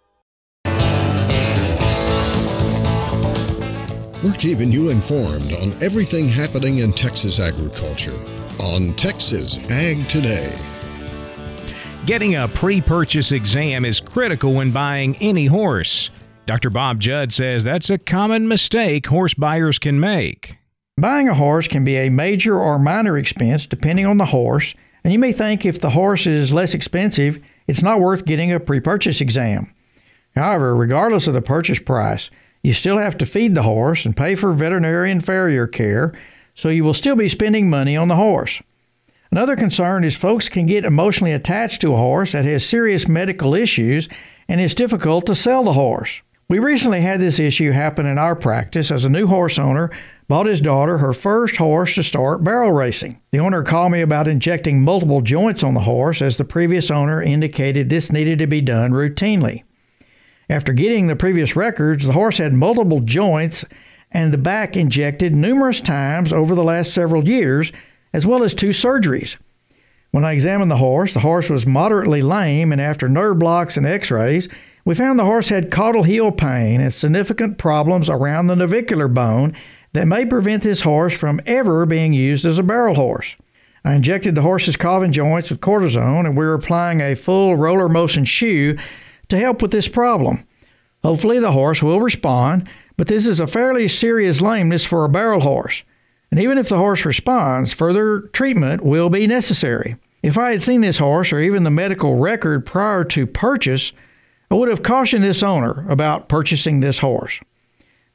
We're 4.21 4.33
keeping 4.33 4.73
you 4.73 4.89
informed 4.89 5.53
on 5.53 5.81
everything 5.81 6.27
happening 6.27 6.79
in 6.79 6.93
Texas 6.93 7.39
agriculture 7.39 8.21
on 8.59 8.93
Texas 8.95 9.59
Ag 9.71 10.09
Today. 10.09 10.59
Getting 12.05 12.35
a 12.35 12.49
pre 12.49 12.81
purchase 12.81 13.31
exam 13.31 13.85
is 13.85 14.01
critical 14.01 14.55
when 14.55 14.73
buying 14.73 15.17
any 15.19 15.47
horse. 15.47 16.11
Dr. 16.47 16.69
Bob 16.69 16.99
Judd 16.99 17.33
says 17.33 17.63
that's 17.63 17.91
a 17.91 17.99
common 17.99 18.49
mistake 18.49 19.07
horse 19.07 19.35
buyers 19.35 19.79
can 19.79 20.01
make. 20.01 20.59
Buying 21.01 21.29
a 21.29 21.35
horse 21.35 21.69
can 21.69 21.85
be 21.85 21.95
a 21.99 22.11
major 22.11 22.59
or 22.59 22.77
minor 22.77 23.17
expense 23.19 23.67
depending 23.67 24.05
on 24.05 24.17
the 24.17 24.25
horse, 24.25 24.75
and 25.05 25.13
you 25.13 25.21
may 25.21 25.31
think 25.31 25.65
if 25.65 25.79
the 25.79 25.91
horse 25.91 26.27
is 26.27 26.53
less 26.53 26.75
expensive, 26.75 27.39
it's 27.69 27.85
not 27.85 28.01
worth 28.01 28.25
getting 28.25 28.51
a 28.51 28.59
pre 28.59 28.81
purchase 28.81 29.21
exam. 29.21 29.73
However, 30.35 30.75
regardless 30.75 31.29
of 31.29 31.35
the 31.35 31.43
purchase 31.43 31.79
price, 31.79 32.33
you 32.63 32.73
still 32.73 32.99
have 32.99 33.17
to 33.19 33.27
feed 33.27 33.55
the 33.55 33.63
horse 33.63 34.05
and 34.05 34.17
pay 34.17 34.35
for 34.35 34.53
veterinarian 34.53 35.21
farrier 35.21 35.67
care, 35.67 36.13
so 36.55 36.69
you 36.69 36.85
will 36.85 36.95
still 36.95 37.17
be 37.17 37.29
spending 37.29 37.71
money 37.71 37.97
on 37.97 38.09
the 38.09 38.17
horse. 38.17 38.61
Another 39.31 39.57
concern 39.57 40.05
is 40.05 40.17
folks 40.17 40.49
can 40.49 40.67
get 40.67 40.85
emotionally 40.85 41.33
attached 41.33 41.81
to 41.83 41.93
a 41.93 41.99
horse 41.99 42.33
that 42.33 42.45
has 42.45 42.65
serious 42.65 43.09
medical 43.09 43.55
issues 43.55 44.09
and 44.49 44.61
it's 44.61 44.75
difficult 44.75 45.27
to 45.27 45.35
sell 45.35 45.63
the 45.63 45.75
horse. 45.75 46.23
We 46.49 46.59
recently 46.59 47.03
had 47.03 47.21
this 47.21 47.39
issue 47.39 47.73
happen 47.73 48.07
in 48.07 48.17
our 48.17 48.35
practice 48.35 48.91
as 48.91 49.05
a 49.05 49.11
new 49.11 49.27
horse 49.27 49.59
owner 49.59 49.91
bought 50.29 50.47
his 50.47 50.63
daughter 50.63 50.97
her 50.97 51.13
first 51.13 51.57
horse 51.57 51.95
to 51.95 52.03
start 52.03 52.43
barrel 52.43 52.73
racing. 52.73 53.21
The 53.33 53.41
owner 53.41 53.63
called 53.63 53.93
me 53.93 54.01
about 54.01 54.29
injecting 54.29 54.83
multiple 54.83 55.21
joints 55.21 55.63
on 55.63 55.75
the 55.75 55.81
horse 55.81 56.23
as 56.23 56.39
the 56.39 56.45
previous 56.45 56.91
owner 56.91 57.23
indicated 57.23 57.91
this 57.91 58.11
needed 58.11 58.39
to 58.39 58.47
be 58.47 58.63
done 58.63 58.93
routinely. 58.93 59.65
After 60.51 60.73
getting 60.73 61.07
the 61.07 61.17
previous 61.17 61.57
records, 61.57 62.07
the 62.07 62.13
horse 62.13 62.39
had 62.39 62.55
multiple 62.55 63.01
joints 63.01 63.65
and 64.11 64.33
the 64.33 64.39
back 64.39 64.77
injected 64.77 65.35
numerous 65.35 65.81
times 65.81 66.33
over 66.33 66.55
the 66.55 66.63
last 66.63 66.95
several 66.95 67.29
years, 67.29 67.71
as 68.15 68.27
well 68.27 68.43
as 68.43 68.55
two 68.55 68.71
surgeries. 68.71 69.37
When 70.11 70.25
I 70.25 70.33
examined 70.33 70.71
the 70.71 70.77
horse, 70.77 71.13
the 71.13 71.21
horse 71.21 71.51
was 71.51 71.67
moderately 71.67 72.23
lame, 72.23 72.73
and 72.73 72.81
after 72.81 73.09
nerve 73.09 73.39
blocks 73.39 73.77
and 73.77 73.87
x 73.87 74.11
rays, 74.11 74.49
we 74.87 74.95
found 74.95 75.19
the 75.19 75.25
horse 75.25 75.51
had 75.51 75.71
caudal 75.71 76.03
heel 76.03 76.33
pain 76.33 76.81
and 76.81 76.95
significant 76.95 77.59
problems 77.59 78.09
around 78.09 78.47
the 78.47 78.57
navicular 78.57 79.09
bone 79.09 79.55
that 79.93 80.09
may 80.09 80.25
prevent 80.25 80.63
this 80.63 80.81
horse 80.81 81.13
from 81.13 81.43
ever 81.45 81.85
being 81.85 82.15
used 82.15 82.47
as 82.47 82.59
a 82.59 82.63
barrel 82.63 82.95
horse. 82.95 83.37
I 83.85 83.95
injected 83.95 84.35
the 84.35 84.43
horse's 84.43 84.77
coffin 84.77 85.13
joints 85.13 85.51
with 85.51 85.61
cortisone, 85.61 86.25
and 86.25 86.37
we 86.37 86.47
were 86.47 86.55
applying 86.55 87.03
a 87.03 87.15
full 87.15 87.57
roller 87.57 87.91
motion 87.91 88.25
shoe 88.25 88.79
to 89.29 89.39
help 89.39 89.63
with 89.63 89.71
this 89.71 89.89
problem. 89.89 90.47
Hopefully, 91.03 91.39
the 91.39 91.53
horse 91.53 91.83
will 91.83 92.01
respond, 92.01 92.69
but 92.97 93.07
this 93.07 93.27
is 93.27 93.41
a 93.41 93.47
fairly 93.47 93.89
serious 93.89 94.41
lameness 94.41 94.85
for 94.85 95.05
a 95.05 95.09
barrel 95.09 95.41
horse. 95.41 95.85
And 96.31 96.41
even 96.41 96.59
if 96.59 96.69
the 96.69 96.79
horse 96.79 97.05
responds, 97.05 97.73
further 97.73 98.21
treatment 98.33 98.83
will 98.85 99.09
be 99.09 99.27
necessary. 99.27 99.97
If 100.23 100.37
I 100.37 100.51
had 100.51 100.63
seen 100.63 100.81
this 100.81 100.99
horse 100.99 101.33
or 101.33 101.41
even 101.41 101.63
the 101.63 101.71
medical 101.71 102.17
record 102.17 102.67
prior 102.67 103.05
to 103.05 103.27
purchase, 103.27 103.93
I 104.51 104.55
would 104.55 104.69
have 104.69 104.83
cautioned 104.83 105.25
this 105.25 105.43
owner 105.43 105.87
about 105.89 106.29
purchasing 106.29 106.81
this 106.81 106.99
horse. 106.99 107.41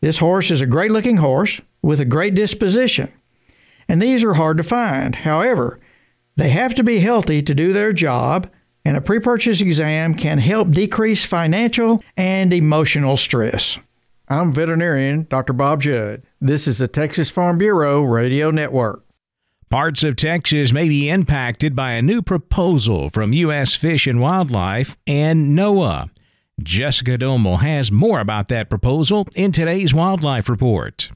This 0.02 0.18
horse 0.18 0.52
is 0.52 0.62
a 0.62 0.68
great 0.68 0.92
looking 0.92 1.18
horse 1.18 1.62
with 1.82 2.00
a 2.00 2.06
great 2.06 2.36
disposition, 2.36 3.12
and 3.88 4.02
these 4.02 4.24
are 4.24 4.34
hard 4.34 4.58
to 4.58 4.64
find. 4.64 5.16
However, 5.16 5.80
they 6.36 6.50
have 6.50 6.76
to 6.76 6.84
be 6.84 7.00
healthy 7.00 7.42
to 7.42 7.56
do 7.56 7.72
their 7.72 7.94
job 7.94 8.50
and 8.86 8.98
a 8.98 9.02
pre 9.02 9.20
purchase 9.20 9.62
exam 9.62 10.14
can 10.14 10.38
help 10.38 10.72
decrease 10.72 11.24
financial 11.26 12.04
and 12.18 12.54
emotional 12.54 13.16
stress. 13.18 13.80
I'm 14.30 14.52
veterinarian 14.52 15.28
Dr. 15.30 15.54
Bob 15.54 15.82
Judd. 15.82 16.24
This 16.42 16.68
is 16.68 16.78
the 16.78 16.88
Texas 16.88 17.30
Farm 17.30 17.58
Bureau 17.58 18.02
Radio 18.02 18.50
Network. 18.50 19.04
Parts 19.70 20.04
of 20.04 20.16
Texas 20.16 20.72
may 20.72 20.88
be 20.88 21.10
impacted 21.10 21.76
by 21.76 21.94
a 21.94 22.02
new 22.02 22.22
proposal 22.22 23.10
from 23.10 23.34
U.S. 23.34 23.74
Fish 23.74 24.06
and 24.06 24.22
Wildlife 24.22 24.98
and 25.08 25.58
NOAA. 25.58 26.10
Jessica 26.62 27.18
Domel 27.18 27.62
has 27.62 27.92
more 27.92 28.20
about 28.20 28.50
that 28.50 28.70
proposal 28.70 29.28
in 29.36 29.52
today's 29.52 29.94
Wildlife 29.94 30.48
Report. 30.48 31.10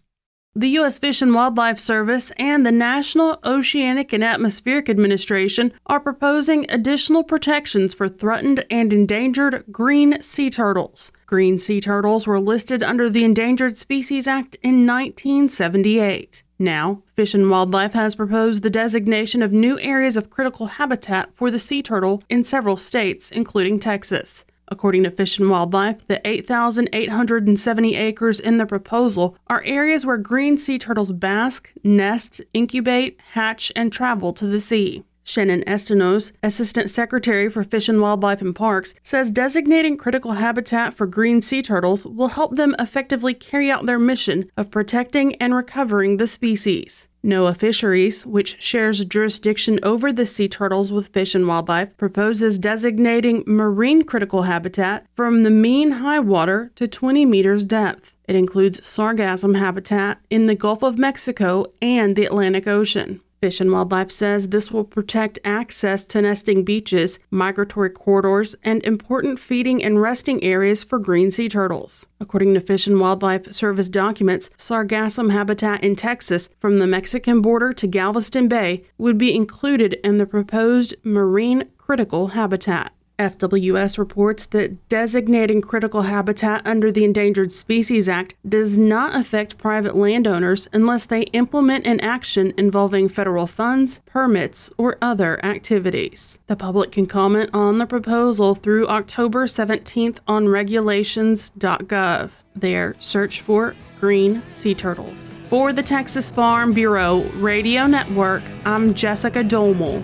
The 0.57 0.69
U.S. 0.69 0.97
Fish 0.97 1.21
and 1.21 1.35
Wildlife 1.35 1.77
Service 1.77 2.31
and 2.37 2.65
the 2.65 2.71
National 2.71 3.37
Oceanic 3.45 4.11
and 4.11 4.23
Atmospheric 4.23 4.89
Administration 4.89 5.71
are 5.85 5.99
proposing 5.99 6.65
additional 6.67 7.23
protections 7.23 7.93
for 7.93 8.09
threatened 8.09 8.65
and 8.71 8.91
endangered 8.91 9.65
green 9.71 10.19
sea 10.23 10.49
turtles. 10.49 11.11
Green 11.27 11.59
sea 11.59 11.79
turtles 11.79 12.25
were 12.25 12.39
listed 12.39 12.81
under 12.81 13.07
the 13.07 13.23
Endangered 13.23 13.77
Species 13.77 14.27
Act 14.27 14.55
in 14.63 14.87
1978. 14.87 16.41
Now, 16.57 17.03
Fish 17.13 17.35
and 17.35 17.51
Wildlife 17.51 17.93
has 17.93 18.15
proposed 18.15 18.63
the 18.63 18.71
designation 18.71 19.43
of 19.43 19.53
new 19.53 19.79
areas 19.79 20.17
of 20.17 20.31
critical 20.31 20.65
habitat 20.65 21.35
for 21.35 21.51
the 21.51 21.59
sea 21.59 21.83
turtle 21.83 22.23
in 22.29 22.43
several 22.43 22.77
states, 22.77 23.29
including 23.29 23.79
Texas. 23.79 24.43
According 24.69 25.03
to 25.03 25.11
Fish 25.11 25.39
and 25.39 25.49
Wildlife, 25.49 26.05
the 26.07 26.25
8,870 26.27 27.95
acres 27.95 28.39
in 28.39 28.57
the 28.57 28.65
proposal 28.65 29.37
are 29.47 29.63
areas 29.65 30.05
where 30.05 30.17
green 30.17 30.57
sea 30.57 30.77
turtles 30.77 31.11
bask, 31.11 31.71
nest, 31.83 32.41
incubate, 32.53 33.19
hatch, 33.31 33.71
and 33.75 33.93
travel 33.93 34.33
to 34.33 34.45
the 34.45 34.59
sea. 34.59 35.03
Shannon 35.23 35.63
Estenoz, 35.67 36.31
Assistant 36.41 36.89
Secretary 36.89 37.49
for 37.49 37.61
Fish 37.61 37.89
and 37.89 38.01
Wildlife 38.01 38.41
and 38.41 38.55
Parks, 38.55 38.95
says 39.03 39.29
designating 39.29 39.97
critical 39.97 40.33
habitat 40.33 40.93
for 40.93 41.05
green 41.05 41.41
sea 41.41 41.61
turtles 41.61 42.07
will 42.07 42.29
help 42.29 42.55
them 42.55 42.73
effectively 42.79 43.33
carry 43.33 43.69
out 43.69 43.85
their 43.85 43.99
mission 43.99 44.49
of 44.55 44.71
protecting 44.71 45.35
and 45.35 45.53
recovering 45.53 46.15
the 46.15 46.27
species. 46.27 47.09
NOAA 47.27 47.57
Fisheries, 47.57 48.25
which 48.25 48.61
shares 48.61 49.03
jurisdiction 49.03 49.79
over 49.83 50.13
the 50.13 50.25
sea 50.25 50.47
turtles 50.47 50.91
with 50.93 51.09
Fish 51.09 51.35
and 51.35 51.45
Wildlife, 51.45 51.95
proposes 51.97 52.57
designating 52.57 53.43
marine 53.45 54.03
critical 54.03 54.43
habitat 54.43 55.05
from 55.13 55.43
the 55.43 55.51
mean 55.51 55.91
high 55.91 56.21
water 56.21 56.71
to 56.75 56.87
20 56.87 57.25
meters 57.25 57.65
depth. 57.65 58.15
It 58.29 58.35
includes 58.35 58.79
sargassum 58.79 59.57
habitat 59.57 60.19
in 60.29 60.47
the 60.47 60.55
Gulf 60.55 60.83
of 60.83 60.97
Mexico 60.97 61.65
and 61.81 62.15
the 62.15 62.25
Atlantic 62.25 62.65
Ocean. 62.65 63.19
Fish 63.47 63.61
and 63.61 63.71
Wildlife 63.71 64.11
says 64.11 64.49
this 64.49 64.73
will 64.73 64.83
protect 64.83 65.39
access 65.45 66.03
to 66.07 66.21
nesting 66.21 66.65
beaches, 66.65 67.17
migratory 67.31 67.89
corridors, 67.89 68.57
and 68.61 68.83
important 68.83 69.39
feeding 69.39 69.81
and 69.81 70.01
resting 70.01 70.43
areas 70.43 70.83
for 70.83 70.99
green 70.99 71.31
sea 71.31 71.47
turtles. 71.47 72.05
According 72.19 72.55
to 72.55 72.59
Fish 72.59 72.87
and 72.87 72.99
Wildlife 72.99 73.53
Service 73.53 73.87
documents, 73.87 74.49
sargassum 74.57 75.31
habitat 75.31 75.81
in 75.81 75.95
Texas 75.95 76.49
from 76.59 76.79
the 76.79 76.87
Mexican 76.87 77.41
border 77.41 77.71
to 77.71 77.87
Galveston 77.87 78.49
Bay 78.49 78.83
would 78.97 79.17
be 79.17 79.33
included 79.33 79.93
in 80.03 80.17
the 80.17 80.25
proposed 80.25 80.93
marine 81.05 81.69
critical 81.77 82.27
habitat. 82.27 82.91
FWS 83.17 83.97
reports 83.97 84.45
that 84.47 84.89
designating 84.89 85.61
critical 85.61 86.03
habitat 86.03 86.65
under 86.65 86.91
the 86.91 87.03
Endangered 87.03 87.51
Species 87.51 88.07
Act 88.07 88.35
does 88.47 88.77
not 88.77 89.15
affect 89.15 89.57
private 89.57 89.95
landowners 89.95 90.67
unless 90.71 91.05
they 91.05 91.23
implement 91.33 91.85
an 91.85 91.99
action 91.99 92.53
involving 92.57 93.09
federal 93.09 93.47
funds, 93.47 94.01
permits, 94.05 94.71
or 94.77 94.97
other 95.01 95.43
activities. 95.43 96.39
The 96.47 96.55
public 96.55 96.91
can 96.91 97.07
comment 97.07 97.49
on 97.53 97.77
the 97.77 97.87
proposal 97.87 98.55
through 98.55 98.87
October 98.87 99.45
17th 99.45 100.19
on 100.27 100.47
regulations.gov. 100.47 102.31
There, 102.55 102.95
search 102.99 103.41
for 103.41 103.75
green 103.99 104.43
sea 104.47 104.75
turtles. 104.75 105.35
For 105.49 105.73
the 105.73 105.83
Texas 105.83 106.29
Farm 106.31 106.73
Bureau 106.73 107.23
Radio 107.35 107.87
Network, 107.87 108.43
I'm 108.65 108.93
Jessica 108.93 109.43
Domel. 109.43 110.03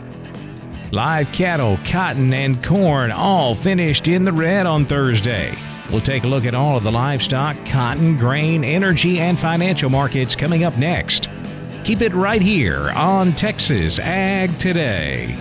Live 0.93 1.31
cattle, 1.31 1.79
cotton, 1.87 2.31
and 2.35 2.63
corn 2.63 3.11
all 3.11 3.55
finished 3.55 4.07
in 4.07 4.25
the 4.25 4.31
red 4.31 4.67
on 4.67 4.85
Thursday. 4.85 5.57
We'll 5.89 6.01
take 6.01 6.23
a 6.23 6.27
look 6.27 6.45
at 6.45 6.53
all 6.53 6.77
of 6.77 6.83
the 6.83 6.91
livestock, 6.91 7.57
cotton, 7.65 8.15
grain, 8.15 8.63
energy, 8.63 9.19
and 9.19 9.39
financial 9.39 9.89
markets 9.89 10.35
coming 10.35 10.63
up 10.63 10.77
next. 10.77 11.29
Keep 11.83 12.01
it 12.01 12.13
right 12.13 12.43
here 12.43 12.91
on 12.91 13.31
Texas 13.31 13.97
Ag 13.97 14.55
Today. 14.59 15.35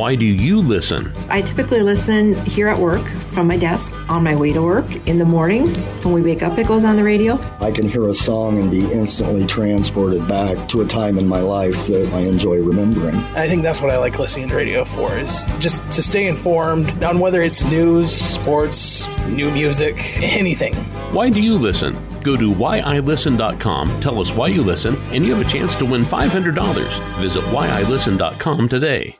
Why 0.00 0.14
do 0.14 0.24
you 0.24 0.62
listen? 0.62 1.12
I 1.28 1.42
typically 1.42 1.82
listen 1.82 2.34
here 2.46 2.68
at 2.68 2.78
work 2.78 3.06
from 3.34 3.46
my 3.46 3.58
desk 3.58 3.94
on 4.08 4.24
my 4.24 4.34
way 4.34 4.50
to 4.50 4.62
work 4.62 4.86
in 5.06 5.18
the 5.18 5.26
morning. 5.26 5.68
When 6.02 6.14
we 6.14 6.22
wake 6.22 6.42
up, 6.42 6.56
it 6.56 6.66
goes 6.66 6.84
on 6.84 6.96
the 6.96 7.04
radio. 7.04 7.38
I 7.60 7.70
can 7.70 7.86
hear 7.86 8.08
a 8.08 8.14
song 8.14 8.56
and 8.56 8.70
be 8.70 8.90
instantly 8.90 9.44
transported 9.44 10.26
back 10.26 10.70
to 10.70 10.80
a 10.80 10.86
time 10.86 11.18
in 11.18 11.28
my 11.28 11.42
life 11.42 11.86
that 11.88 12.10
I 12.14 12.20
enjoy 12.20 12.62
remembering. 12.62 13.14
I 13.36 13.46
think 13.46 13.62
that's 13.62 13.82
what 13.82 13.90
I 13.90 13.98
like 13.98 14.18
listening 14.18 14.48
to 14.48 14.56
radio 14.56 14.86
for 14.86 15.18
is 15.18 15.44
just 15.58 15.82
to 15.92 16.02
stay 16.02 16.28
informed 16.28 17.04
on 17.04 17.18
whether 17.20 17.42
it's 17.42 17.62
news, 17.64 18.10
sports, 18.10 19.06
new 19.26 19.50
music, 19.50 19.96
anything. 20.22 20.72
Why 21.12 21.28
do 21.28 21.42
you 21.42 21.58
listen? 21.58 21.92
Go 22.22 22.38
to 22.38 22.50
whyilisten.com, 22.50 24.00
tell 24.00 24.18
us 24.18 24.34
why 24.34 24.46
you 24.46 24.62
listen, 24.62 24.96
and 25.12 25.26
you 25.26 25.34
have 25.34 25.46
a 25.46 25.50
chance 25.50 25.76
to 25.76 25.84
win 25.84 26.00
$500. 26.00 27.20
Visit 27.20 27.44
whyilisten.com 27.44 28.68
today. 28.70 29.19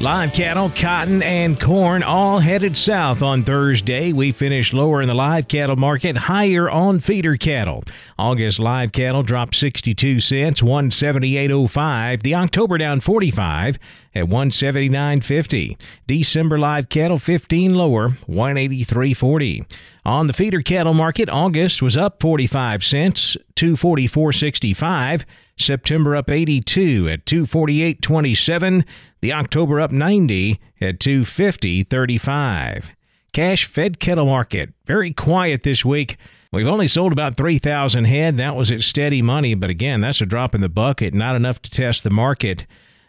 Live 0.00 0.34
cattle, 0.34 0.70
cotton, 0.70 1.22
and 1.22 1.58
corn 1.58 2.02
all 2.02 2.38
headed 2.38 2.76
south 2.76 3.22
on 3.22 3.42
Thursday. 3.42 4.12
We 4.12 4.32
finished 4.32 4.74
lower 4.74 5.00
in 5.00 5.08
the 5.08 5.14
live 5.14 5.48
cattle 5.48 5.76
market, 5.76 6.16
higher 6.16 6.68
on 6.68 6.98
feeder 6.98 7.36
cattle. 7.36 7.84
August 8.18 8.58
live 8.58 8.92
cattle 8.92 9.22
dropped 9.22 9.54
62 9.54 10.20
cents, 10.20 10.60
178.05. 10.60 12.22
The 12.22 12.34
October 12.34 12.76
down 12.76 13.00
45 13.00 13.78
at 14.14 14.24
179.50. 14.24 15.80
December 16.06 16.58
live 16.58 16.88
cattle 16.90 17.18
15 17.18 17.74
lower, 17.74 18.10
183.40. 18.28 19.72
On 20.04 20.26
the 20.26 20.34
feeder 20.34 20.60
cattle 20.60 20.92
market, 20.92 21.30
August 21.30 21.80
was 21.80 21.96
up 21.96 22.20
45 22.20 22.84
cents, 22.84 23.36
244.65. 23.56 25.24
September 25.56 26.16
up 26.16 26.30
82 26.30 27.08
at 27.08 27.24
248.27. 27.26 28.84
The 29.20 29.32
October 29.32 29.80
up 29.80 29.92
90 29.92 30.60
at 30.80 30.98
250.35. 30.98 32.90
Cash 33.32 33.64
fed 33.66 33.98
cattle 33.98 34.26
market 34.26 34.72
very 34.84 35.12
quiet 35.12 35.62
this 35.62 35.84
week. 35.84 36.16
We've 36.52 36.68
only 36.68 36.86
sold 36.86 37.12
about 37.12 37.36
3,000 37.36 38.04
head. 38.04 38.36
That 38.36 38.54
was 38.54 38.70
at 38.70 38.82
steady 38.82 39.22
money, 39.22 39.54
but 39.54 39.70
again, 39.70 40.00
that's 40.00 40.20
a 40.20 40.26
drop 40.26 40.54
in 40.54 40.60
the 40.60 40.68
bucket, 40.68 41.12
not 41.12 41.34
enough 41.34 41.60
to 41.62 41.70
test 41.70 42.04
the 42.04 42.10
market. 42.10 42.66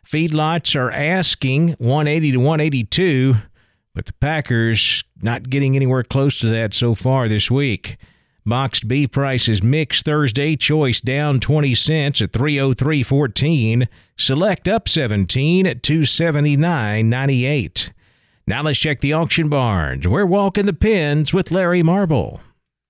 Feedlots 0.08 0.76
are 0.76 0.92
asking 0.92 1.76
180 1.78 2.32
to 2.32 2.38
182, 2.38 3.36
but 3.94 4.08
the 4.08 4.14
Packers 4.14 5.04
not 5.22 5.50
getting 5.50 5.76
anywhere 5.76 6.04
close 6.04 6.40
to 6.40 6.50
that 6.50 6.74
so 6.74 6.96
far 6.96 7.28
this 7.28 7.52
week. 7.52 7.98
Boxed 8.48 8.88
beef 8.88 9.10
prices 9.10 9.64
mixed 9.64 10.06
Thursday. 10.06 10.56
Choice 10.56 11.02
down 11.02 11.40
20 11.40 11.74
cents 11.74 12.22
at 12.22 12.32
303.14. 12.32 13.88
Select 14.18 14.68
up 14.68 14.88
17 14.88 15.66
at 15.66 15.82
279.98. 15.82 17.90
Now 18.46 18.62
let's 18.62 18.78
check 18.78 19.02
the 19.02 19.14
auction 19.14 19.50
barns. 19.50 20.08
We're 20.08 20.28
walking 20.28 20.68
the 20.68 20.74
pens 20.74 21.34
with 21.34 21.50
Larry 21.50 21.82
Marble. 21.82 22.40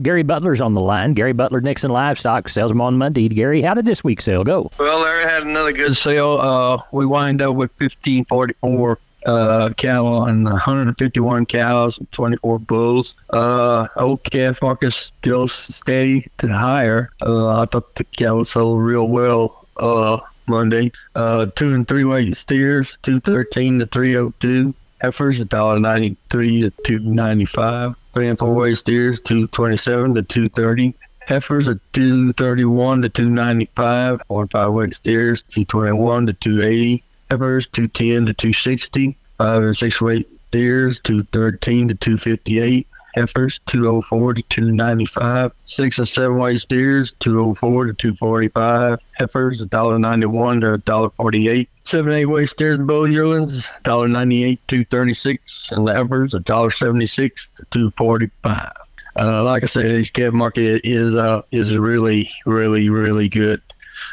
Gary 0.03 0.23
Butler's 0.23 0.59
on 0.59 0.73
the 0.73 0.81
line. 0.81 1.13
Gary 1.13 1.31
Butler 1.31 1.61
Nixon 1.61 1.89
Livestock 1.89 2.49
sells 2.49 2.69
them 2.69 2.81
on 2.81 2.97
Monday. 2.97 3.29
Gary, 3.29 3.61
how 3.61 3.73
did 3.73 3.85
this 3.85 4.03
week's 4.03 4.25
sale 4.25 4.43
go? 4.43 4.69
Well, 4.77 4.99
Larry 4.99 5.23
had 5.23 5.43
another 5.43 5.71
good 5.71 5.95
sale. 5.95 6.31
Uh, 6.31 6.81
we 6.91 7.05
wind 7.05 7.41
up 7.41 7.55
with 7.55 7.71
1544 7.79 8.99
uh, 9.25 9.71
cattle 9.77 10.25
and 10.25 10.45
151 10.45 11.45
cows 11.45 11.97
and 11.97 12.11
24 12.11 12.59
bulls. 12.59 13.15
Uh, 13.31 13.87
old 13.97 14.23
calf 14.23 14.61
market 14.61 14.91
still 14.91 15.47
steady 15.47 16.27
to 16.37 16.47
higher. 16.47 17.09
Uh, 17.21 17.61
I 17.61 17.65
thought 17.65 17.95
the 17.95 18.03
cattle 18.03 18.45
sold 18.45 18.81
real 18.81 19.07
well 19.07 19.65
uh, 19.77 20.19
Monday. 20.47 20.91
Uh, 21.15 21.47
two 21.55 21.73
and 21.73 21.87
three 21.87 22.03
weight 22.03 22.35
steers, 22.37 22.97
213 23.03 23.79
to 23.79 23.85
302. 23.87 24.73
Heifers, 25.01 25.39
$1.93 25.39 26.17
to 26.27 26.71
295. 26.83 27.95
Three 28.13 28.29
and 28.29 28.39
four 28.39 28.53
weight 28.53 28.77
steers, 28.77 29.19
227 29.21 30.15
to 30.15 30.21
230. 30.21 30.95
Heifers 31.27 31.67
are 31.67 31.79
231 31.93 33.01
to 33.01 33.09
295. 33.09 34.21
Four 34.27 34.41
and 34.43 34.51
five 34.51 34.71
weight 34.71 34.93
steers, 34.93 35.43
221 35.43 36.27
to 36.27 36.33
280 36.33 37.03
heifers, 37.29 37.67
210 37.67 38.27
to 38.27 38.33
260. 38.33 39.17
Five 39.37 39.63
and 39.63 39.75
six 39.75 40.01
weight 40.01 40.29
steers, 40.47 40.99
213 41.01 41.89
to 41.89 41.95
258. 41.95 42.87
Heifers, 43.15 43.59
204 43.67 44.33
to 44.33 44.41
295. 44.41 45.51
Six 45.67 45.99
and 45.99 46.07
seven 46.07 46.37
weight 46.37 46.59
steers, 46.59 47.13
204 47.19 47.85
to 47.85 47.93
245. 47.93 48.99
Heifers, 49.13 49.65
$1.91 49.65 50.61
to 50.61 50.91
$1.48. 50.91 51.67
Seven 51.85 52.11
and 52.11 52.21
eight 52.21 52.25
weight 52.25 52.49
steers 52.49 52.77
and 52.77 52.87
bull 52.87 53.09
yearlings, 53.09 53.67
$1.98 53.85 54.59
to 54.67 54.83
236. 54.83 55.71
And 55.71 55.87
heifers, 55.87 56.33
$1.76 56.33 57.15
to 57.15 57.65
245. 57.71 58.71
Uh, 59.17 59.43
like 59.43 59.63
I 59.63 59.67
said, 59.67 59.85
this 59.85 60.09
calf 60.09 60.33
market 60.33 60.81
is 60.83 61.15
uh, 61.15 61.41
is 61.51 61.75
really, 61.77 62.29
really, 62.45 62.89
really 62.89 63.29
good. 63.29 63.61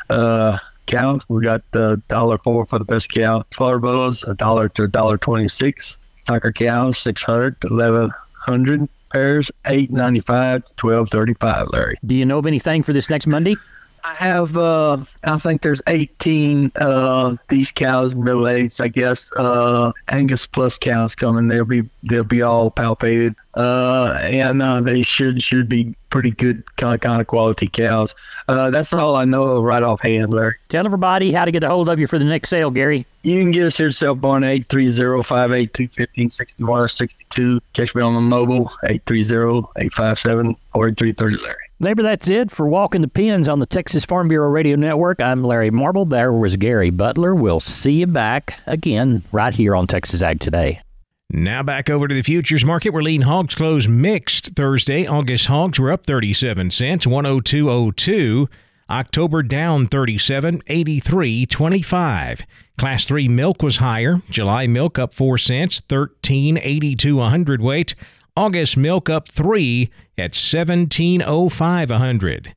Uh, 0.09 0.59
cows. 0.87 1.23
We 1.29 1.43
got 1.43 1.63
the 1.73 2.03
dollar 2.09 2.39
four 2.39 2.67
for 2.67 2.79
the 2.79 2.85
best 2.85 3.11
cow. 3.11 3.45
Bulls, 3.57 4.25
a 4.25 4.35
dollar 4.35 4.69
to 4.71 4.85
a 4.85 4.89
dollar 4.89 5.19
twenty 5.19 5.49
six. 5.49 5.99
Stocker 6.25 6.55
cows, 6.55 6.99
six 6.99 7.23
hundred 7.23 7.61
to 7.63 7.69
eleven 7.69 8.13
hundred. 8.35 8.89
Pairs, 9.13 9.51
895 9.67 10.63
1235 10.81 11.69
Larry. 11.71 11.99
Do 12.07 12.15
you 12.15 12.25
know 12.25 12.39
of 12.39 12.47
anything 12.47 12.83
for 12.83 12.95
this 12.95 13.11
next 13.11 13.27
Monday? 13.27 13.57
I 14.05 14.15
have, 14.15 14.57
uh, 14.57 15.05
I 15.23 15.39
think 15.39 15.63
there's 15.63 15.81
18 15.87 16.73
uh, 16.77 17.37
these 17.49 17.71
cows 17.71 18.17
middle 18.17 18.49
aged, 18.49 18.81
I 18.81 18.89
guess. 18.89 19.31
Uh, 19.37 19.93
Angus 20.09 20.47
Plus 20.47 20.79
cows 20.79 21.15
coming. 21.15 21.49
They'll 21.49 21.65
be 21.65 21.89
they'll 22.03 22.25
be 22.25 22.43
all 22.43 22.71
palpated, 22.71 23.37
uh, 23.55 24.19
and 24.23 24.61
uh, 24.61 24.81
they 24.81 25.03
should 25.03 25.41
should 25.43 25.69
be 25.69 25.95
pretty 26.11 26.33
good 26.33 26.65
kind 26.77 26.95
of, 26.95 27.01
kind 27.01 27.21
of 27.21 27.29
quality 27.29 27.69
cows. 27.69 28.15
Uh, 28.49 28.71
that's 28.71 28.93
all 28.93 29.17
I 29.17 29.25
know 29.25 29.45
of 29.45 29.65
right 29.65 29.83
offhand, 29.83 30.35
Larry. 30.35 30.57
Tell 30.69 30.85
everybody 30.85 31.33
how 31.33 31.45
to 31.45 31.53
get 31.53 31.63
a 31.63 31.69
hold 31.69 31.89
of 31.89 32.01
you 32.01 32.07
for 32.07 32.19
the 32.19 32.25
next 32.25 32.51
sale, 32.51 32.71
Gary. 32.71 33.07
You 33.23 33.41
can 33.41 33.53
get 33.53 33.67
us 33.67 33.77
here 33.77 33.89
at 33.89 33.95
cell 33.95 34.17
phone 34.17 34.43
830-582-1561 34.43 36.69
or 36.69 36.89
62. 36.89 37.61
Catch 37.73 37.95
me 37.95 38.03
on 38.03 38.15
the 38.15 38.21
mobile 38.21 38.73
830-857-4330, 38.85 41.41
Larry. 41.41 41.57
Neighbor, 41.83 42.05
that's 42.05 42.31
it 42.31 42.53
for 42.53 42.69
Walking 42.69 43.01
the 43.01 43.09
Pens 43.09 43.49
on 43.49 43.59
the 43.59 43.67
Texas 43.67 44.05
Farm 44.05 44.29
Bureau 44.29 44.49
Radio 44.49 44.77
Network. 44.77 45.21
I'm 45.21 45.43
Larry 45.43 45.73
Marble. 45.73 46.05
There 46.05 46.33
was 46.33 46.55
Gary 46.55 46.91
Butler. 46.91 47.35
We'll 47.35 47.59
see 47.59 47.95
you 47.95 48.07
back 48.07 48.61
again 48.67 49.25
right 49.33 49.53
here 49.53 49.75
on 49.75 49.89
Texas 49.89 50.23
Ag 50.23 50.39
Today. 50.39 50.81
Now 51.29 51.65
back 51.65 51.91
over 51.91 52.07
to 52.07 52.15
the 52.15 52.23
futures 52.23 52.65
market 52.65 52.91
where 52.91 53.03
lean 53.03 53.23
hogs 53.23 53.57
closed 53.57 53.91
mixed 53.91 54.55
Thursday. 54.55 55.09
August 55.09 55.47
hogs 55.47 55.81
were 55.81 55.91
up 55.91 56.07
37 56.07 56.71
cents, 56.71 57.05
102.02. 57.05 58.47
October 58.89 59.43
down 59.43 59.87
37, 59.89 60.61
83.25. 60.61 62.45
Class 62.79 63.09
3 63.09 63.27
milk 63.27 63.61
was 63.61 63.79
higher. 63.79 64.23
July 64.31 64.69
milk 64.69 65.01
up 65.01 65.13
4 65.15 65.37
cents, 65.37 65.81
13.82 65.81 67.27
a 67.27 67.29
hundredweight. 67.29 67.97
August 68.37 68.79
milk 68.79 69.11
up 69.11 69.29
3 69.29 69.91
at 70.17 70.33
17.05 70.33 71.91
a 71.91 71.99
hundred. 71.99 72.55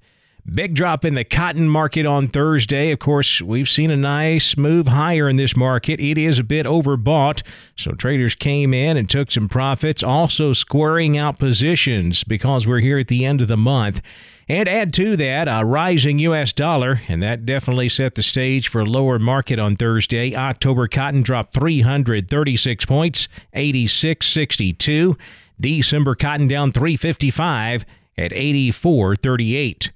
Big 0.53 0.75
drop 0.75 1.03
in 1.03 1.15
the 1.15 1.23
cotton 1.23 1.67
market 1.67 2.05
on 2.05 2.27
Thursday. 2.27 2.91
Of 2.91 2.99
course, 2.99 3.41
we've 3.41 3.67
seen 3.67 3.89
a 3.89 3.97
nice 3.97 4.55
move 4.55 4.87
higher 4.87 5.27
in 5.27 5.35
this 5.35 5.55
market. 5.55 5.99
It 5.99 6.17
is 6.17 6.37
a 6.37 6.43
bit 6.43 6.65
overbought, 6.65 7.41
so 7.75 7.91
traders 7.91 8.35
came 8.35 8.73
in 8.73 8.95
and 8.95 9.09
took 9.09 9.31
some 9.31 9.49
profits, 9.49 10.03
also 10.03 10.53
squaring 10.53 11.17
out 11.17 11.39
positions 11.39 12.23
because 12.23 12.67
we're 12.67 12.79
here 12.79 12.99
at 12.99 13.07
the 13.07 13.25
end 13.25 13.41
of 13.41 13.47
the 13.47 13.57
month. 13.57 14.01
And 14.47 14.69
add 14.69 14.93
to 14.93 15.17
that 15.17 15.47
a 15.47 15.65
rising 15.65 16.19
U.S. 16.19 16.53
dollar, 16.53 17.01
and 17.07 17.23
that 17.23 17.47
definitely 17.47 17.89
set 17.89 18.13
the 18.13 18.21
stage 18.21 18.67
for 18.67 18.81
a 18.81 18.85
lower 18.85 19.17
market 19.17 19.57
on 19.57 19.75
Thursday. 19.75 20.35
October 20.35 20.87
cotton 20.87 21.23
dropped 21.23 21.55
336 21.55 22.85
points, 22.85 23.27
86.62. 23.55 25.17
December 25.59 26.15
cotton 26.15 26.47
down 26.47 26.71
355 26.71 27.85
at 28.17 28.31
84.38. 28.31 29.89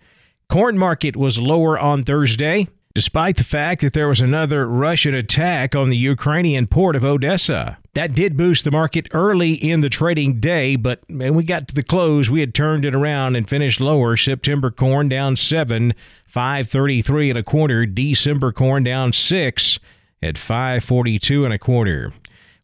Corn 0.50 0.78
market 0.78 1.16
was 1.16 1.40
lower 1.40 1.78
on 1.78 2.04
Thursday, 2.04 2.68
despite 2.96 3.38
the 3.38 3.44
fact 3.44 3.82
that 3.82 3.94
there 3.94 4.08
was 4.08 4.20
another 4.20 4.68
Russian 4.68 5.14
attack 5.14 5.76
on 5.76 5.90
the 5.90 5.98
Ukrainian 5.98 6.68
port 6.68 6.96
of 6.96 7.06
Odessa. 7.06 7.78
That 7.94 8.14
did 8.14 8.36
boost 8.36 8.64
the 8.64 8.72
market 8.72 9.08
early 9.14 9.54
in 9.54 9.82
the 9.82 9.90
trading 9.90 10.40
day, 10.40 10.76
but 10.76 11.04
when 11.08 11.36
we 11.36 11.44
got 11.44 11.68
to 11.68 11.76
the 11.76 11.84
close, 11.84 12.30
we 12.30 12.40
had 12.40 12.56
turned 12.56 12.86
it 12.86 12.96
around 12.96 13.36
and 13.36 13.48
finished 13.48 13.80
lower. 13.80 14.18
September 14.18 14.72
corn 14.72 15.08
down 15.08 15.36
7, 15.36 15.94
533 16.28 17.30
and 17.30 17.40
a 17.40 17.44
quarter. 17.44 17.86
December 17.86 18.52
corn 18.52 18.84
down 18.84 19.14
6 19.14 19.80
at 20.24 20.38
542 20.38 21.46
and 21.46 21.54
a 21.54 21.60
quarter. 21.60 22.12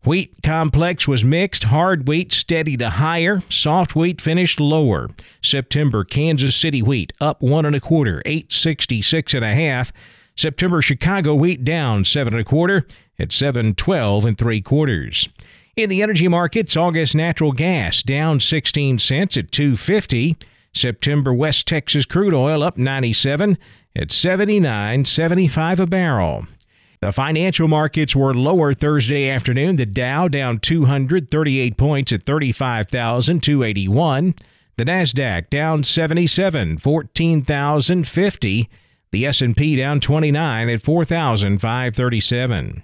Wheat 0.06 0.36
complex 0.44 1.08
was 1.08 1.24
mixed. 1.24 1.64
Hard 1.64 2.08
wheat 2.08 2.32
steady 2.32 2.78
to 2.78 2.92
higher. 2.92 3.42
Soft 3.50 3.96
wheat 3.96 4.22
finished 4.22 4.60
lower. 4.60 5.10
September 5.42 6.04
Kansas 6.04 6.56
City 6.56 6.84
wheat 6.84 7.12
up 7.20 7.42
one 7.42 7.66
and 7.66 7.76
a 7.76 7.80
quarter, 7.80 8.22
eight 8.24 8.54
sixty 8.54 9.02
six 9.02 9.34
and 9.34 9.44
a 9.44 9.56
half. 9.56 9.92
September 10.36 10.84
Chicago 10.84 11.34
wheat 11.34 11.64
down 11.64 12.06
seven 12.06 12.34
and 12.34 12.42
a 12.42 12.44
quarter 12.46 12.86
at 13.18 13.32
seven 13.32 13.74
twelve 13.74 14.26
and 14.26 14.38
three 14.38 14.62
quarters. 14.62 15.28
In 15.76 15.90
the 15.90 16.04
energy 16.04 16.28
markets, 16.28 16.78
August 16.78 17.16
natural 17.16 17.52
gas 17.52 18.02
down 18.04 18.40
16 18.40 19.00
cents 19.00 19.36
at 19.36 19.52
250. 19.52 20.38
September 20.74 21.34
West 21.34 21.68
Texas 21.68 22.06
crude 22.06 22.34
oil 22.34 22.64
up 22.64 22.78
97 22.78 23.58
at 23.94 24.10
79.75 24.10 25.80
a 25.80 25.86
barrel. 25.86 26.46
The 27.02 27.12
financial 27.12 27.68
markets 27.68 28.16
were 28.16 28.34
lower 28.34 28.74
Thursday 28.74 29.30
afternoon. 29.30 29.76
The 29.76 29.86
Dow 29.86 30.28
down 30.28 30.60
238 30.60 31.78
points 31.78 32.12
at 32.12 32.24
35,281. 32.24 34.34
The 34.78 34.86
Nasdaq 34.86 35.50
down 35.50 35.84
77, 35.84 36.80
14,050. 36.80 38.70
The 39.12 39.26
S&P 39.26 39.76
down 39.76 40.00
29 40.00 40.70
at 40.70 40.82
4,537. 40.82 42.84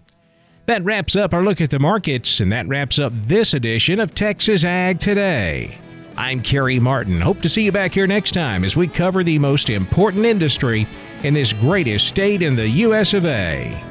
That 0.67 0.85
wraps 0.85 1.15
up 1.15 1.33
our 1.33 1.43
look 1.43 1.59
at 1.59 1.71
the 1.71 1.79
markets, 1.79 2.39
and 2.39 2.51
that 2.51 2.67
wraps 2.67 2.99
up 2.99 3.11
this 3.25 3.53
edition 3.53 3.99
of 3.99 4.13
Texas 4.13 4.63
Ag 4.63 4.99
Today. 4.99 5.77
I'm 6.15 6.41
Carey 6.41 6.79
Martin. 6.79 7.19
Hope 7.19 7.41
to 7.41 7.49
see 7.49 7.63
you 7.63 7.71
back 7.71 7.93
here 7.93 8.07
next 8.07 8.33
time 8.33 8.63
as 8.63 8.77
we 8.77 8.87
cover 8.87 9.23
the 9.23 9.39
most 9.39 9.69
important 9.69 10.25
industry 10.25 10.87
in 11.23 11.33
this 11.33 11.51
greatest 11.51 12.07
state 12.07 12.41
in 12.41 12.55
the 12.55 12.67
U.S. 12.67 13.13
of 13.13 13.25
A. 13.25 13.90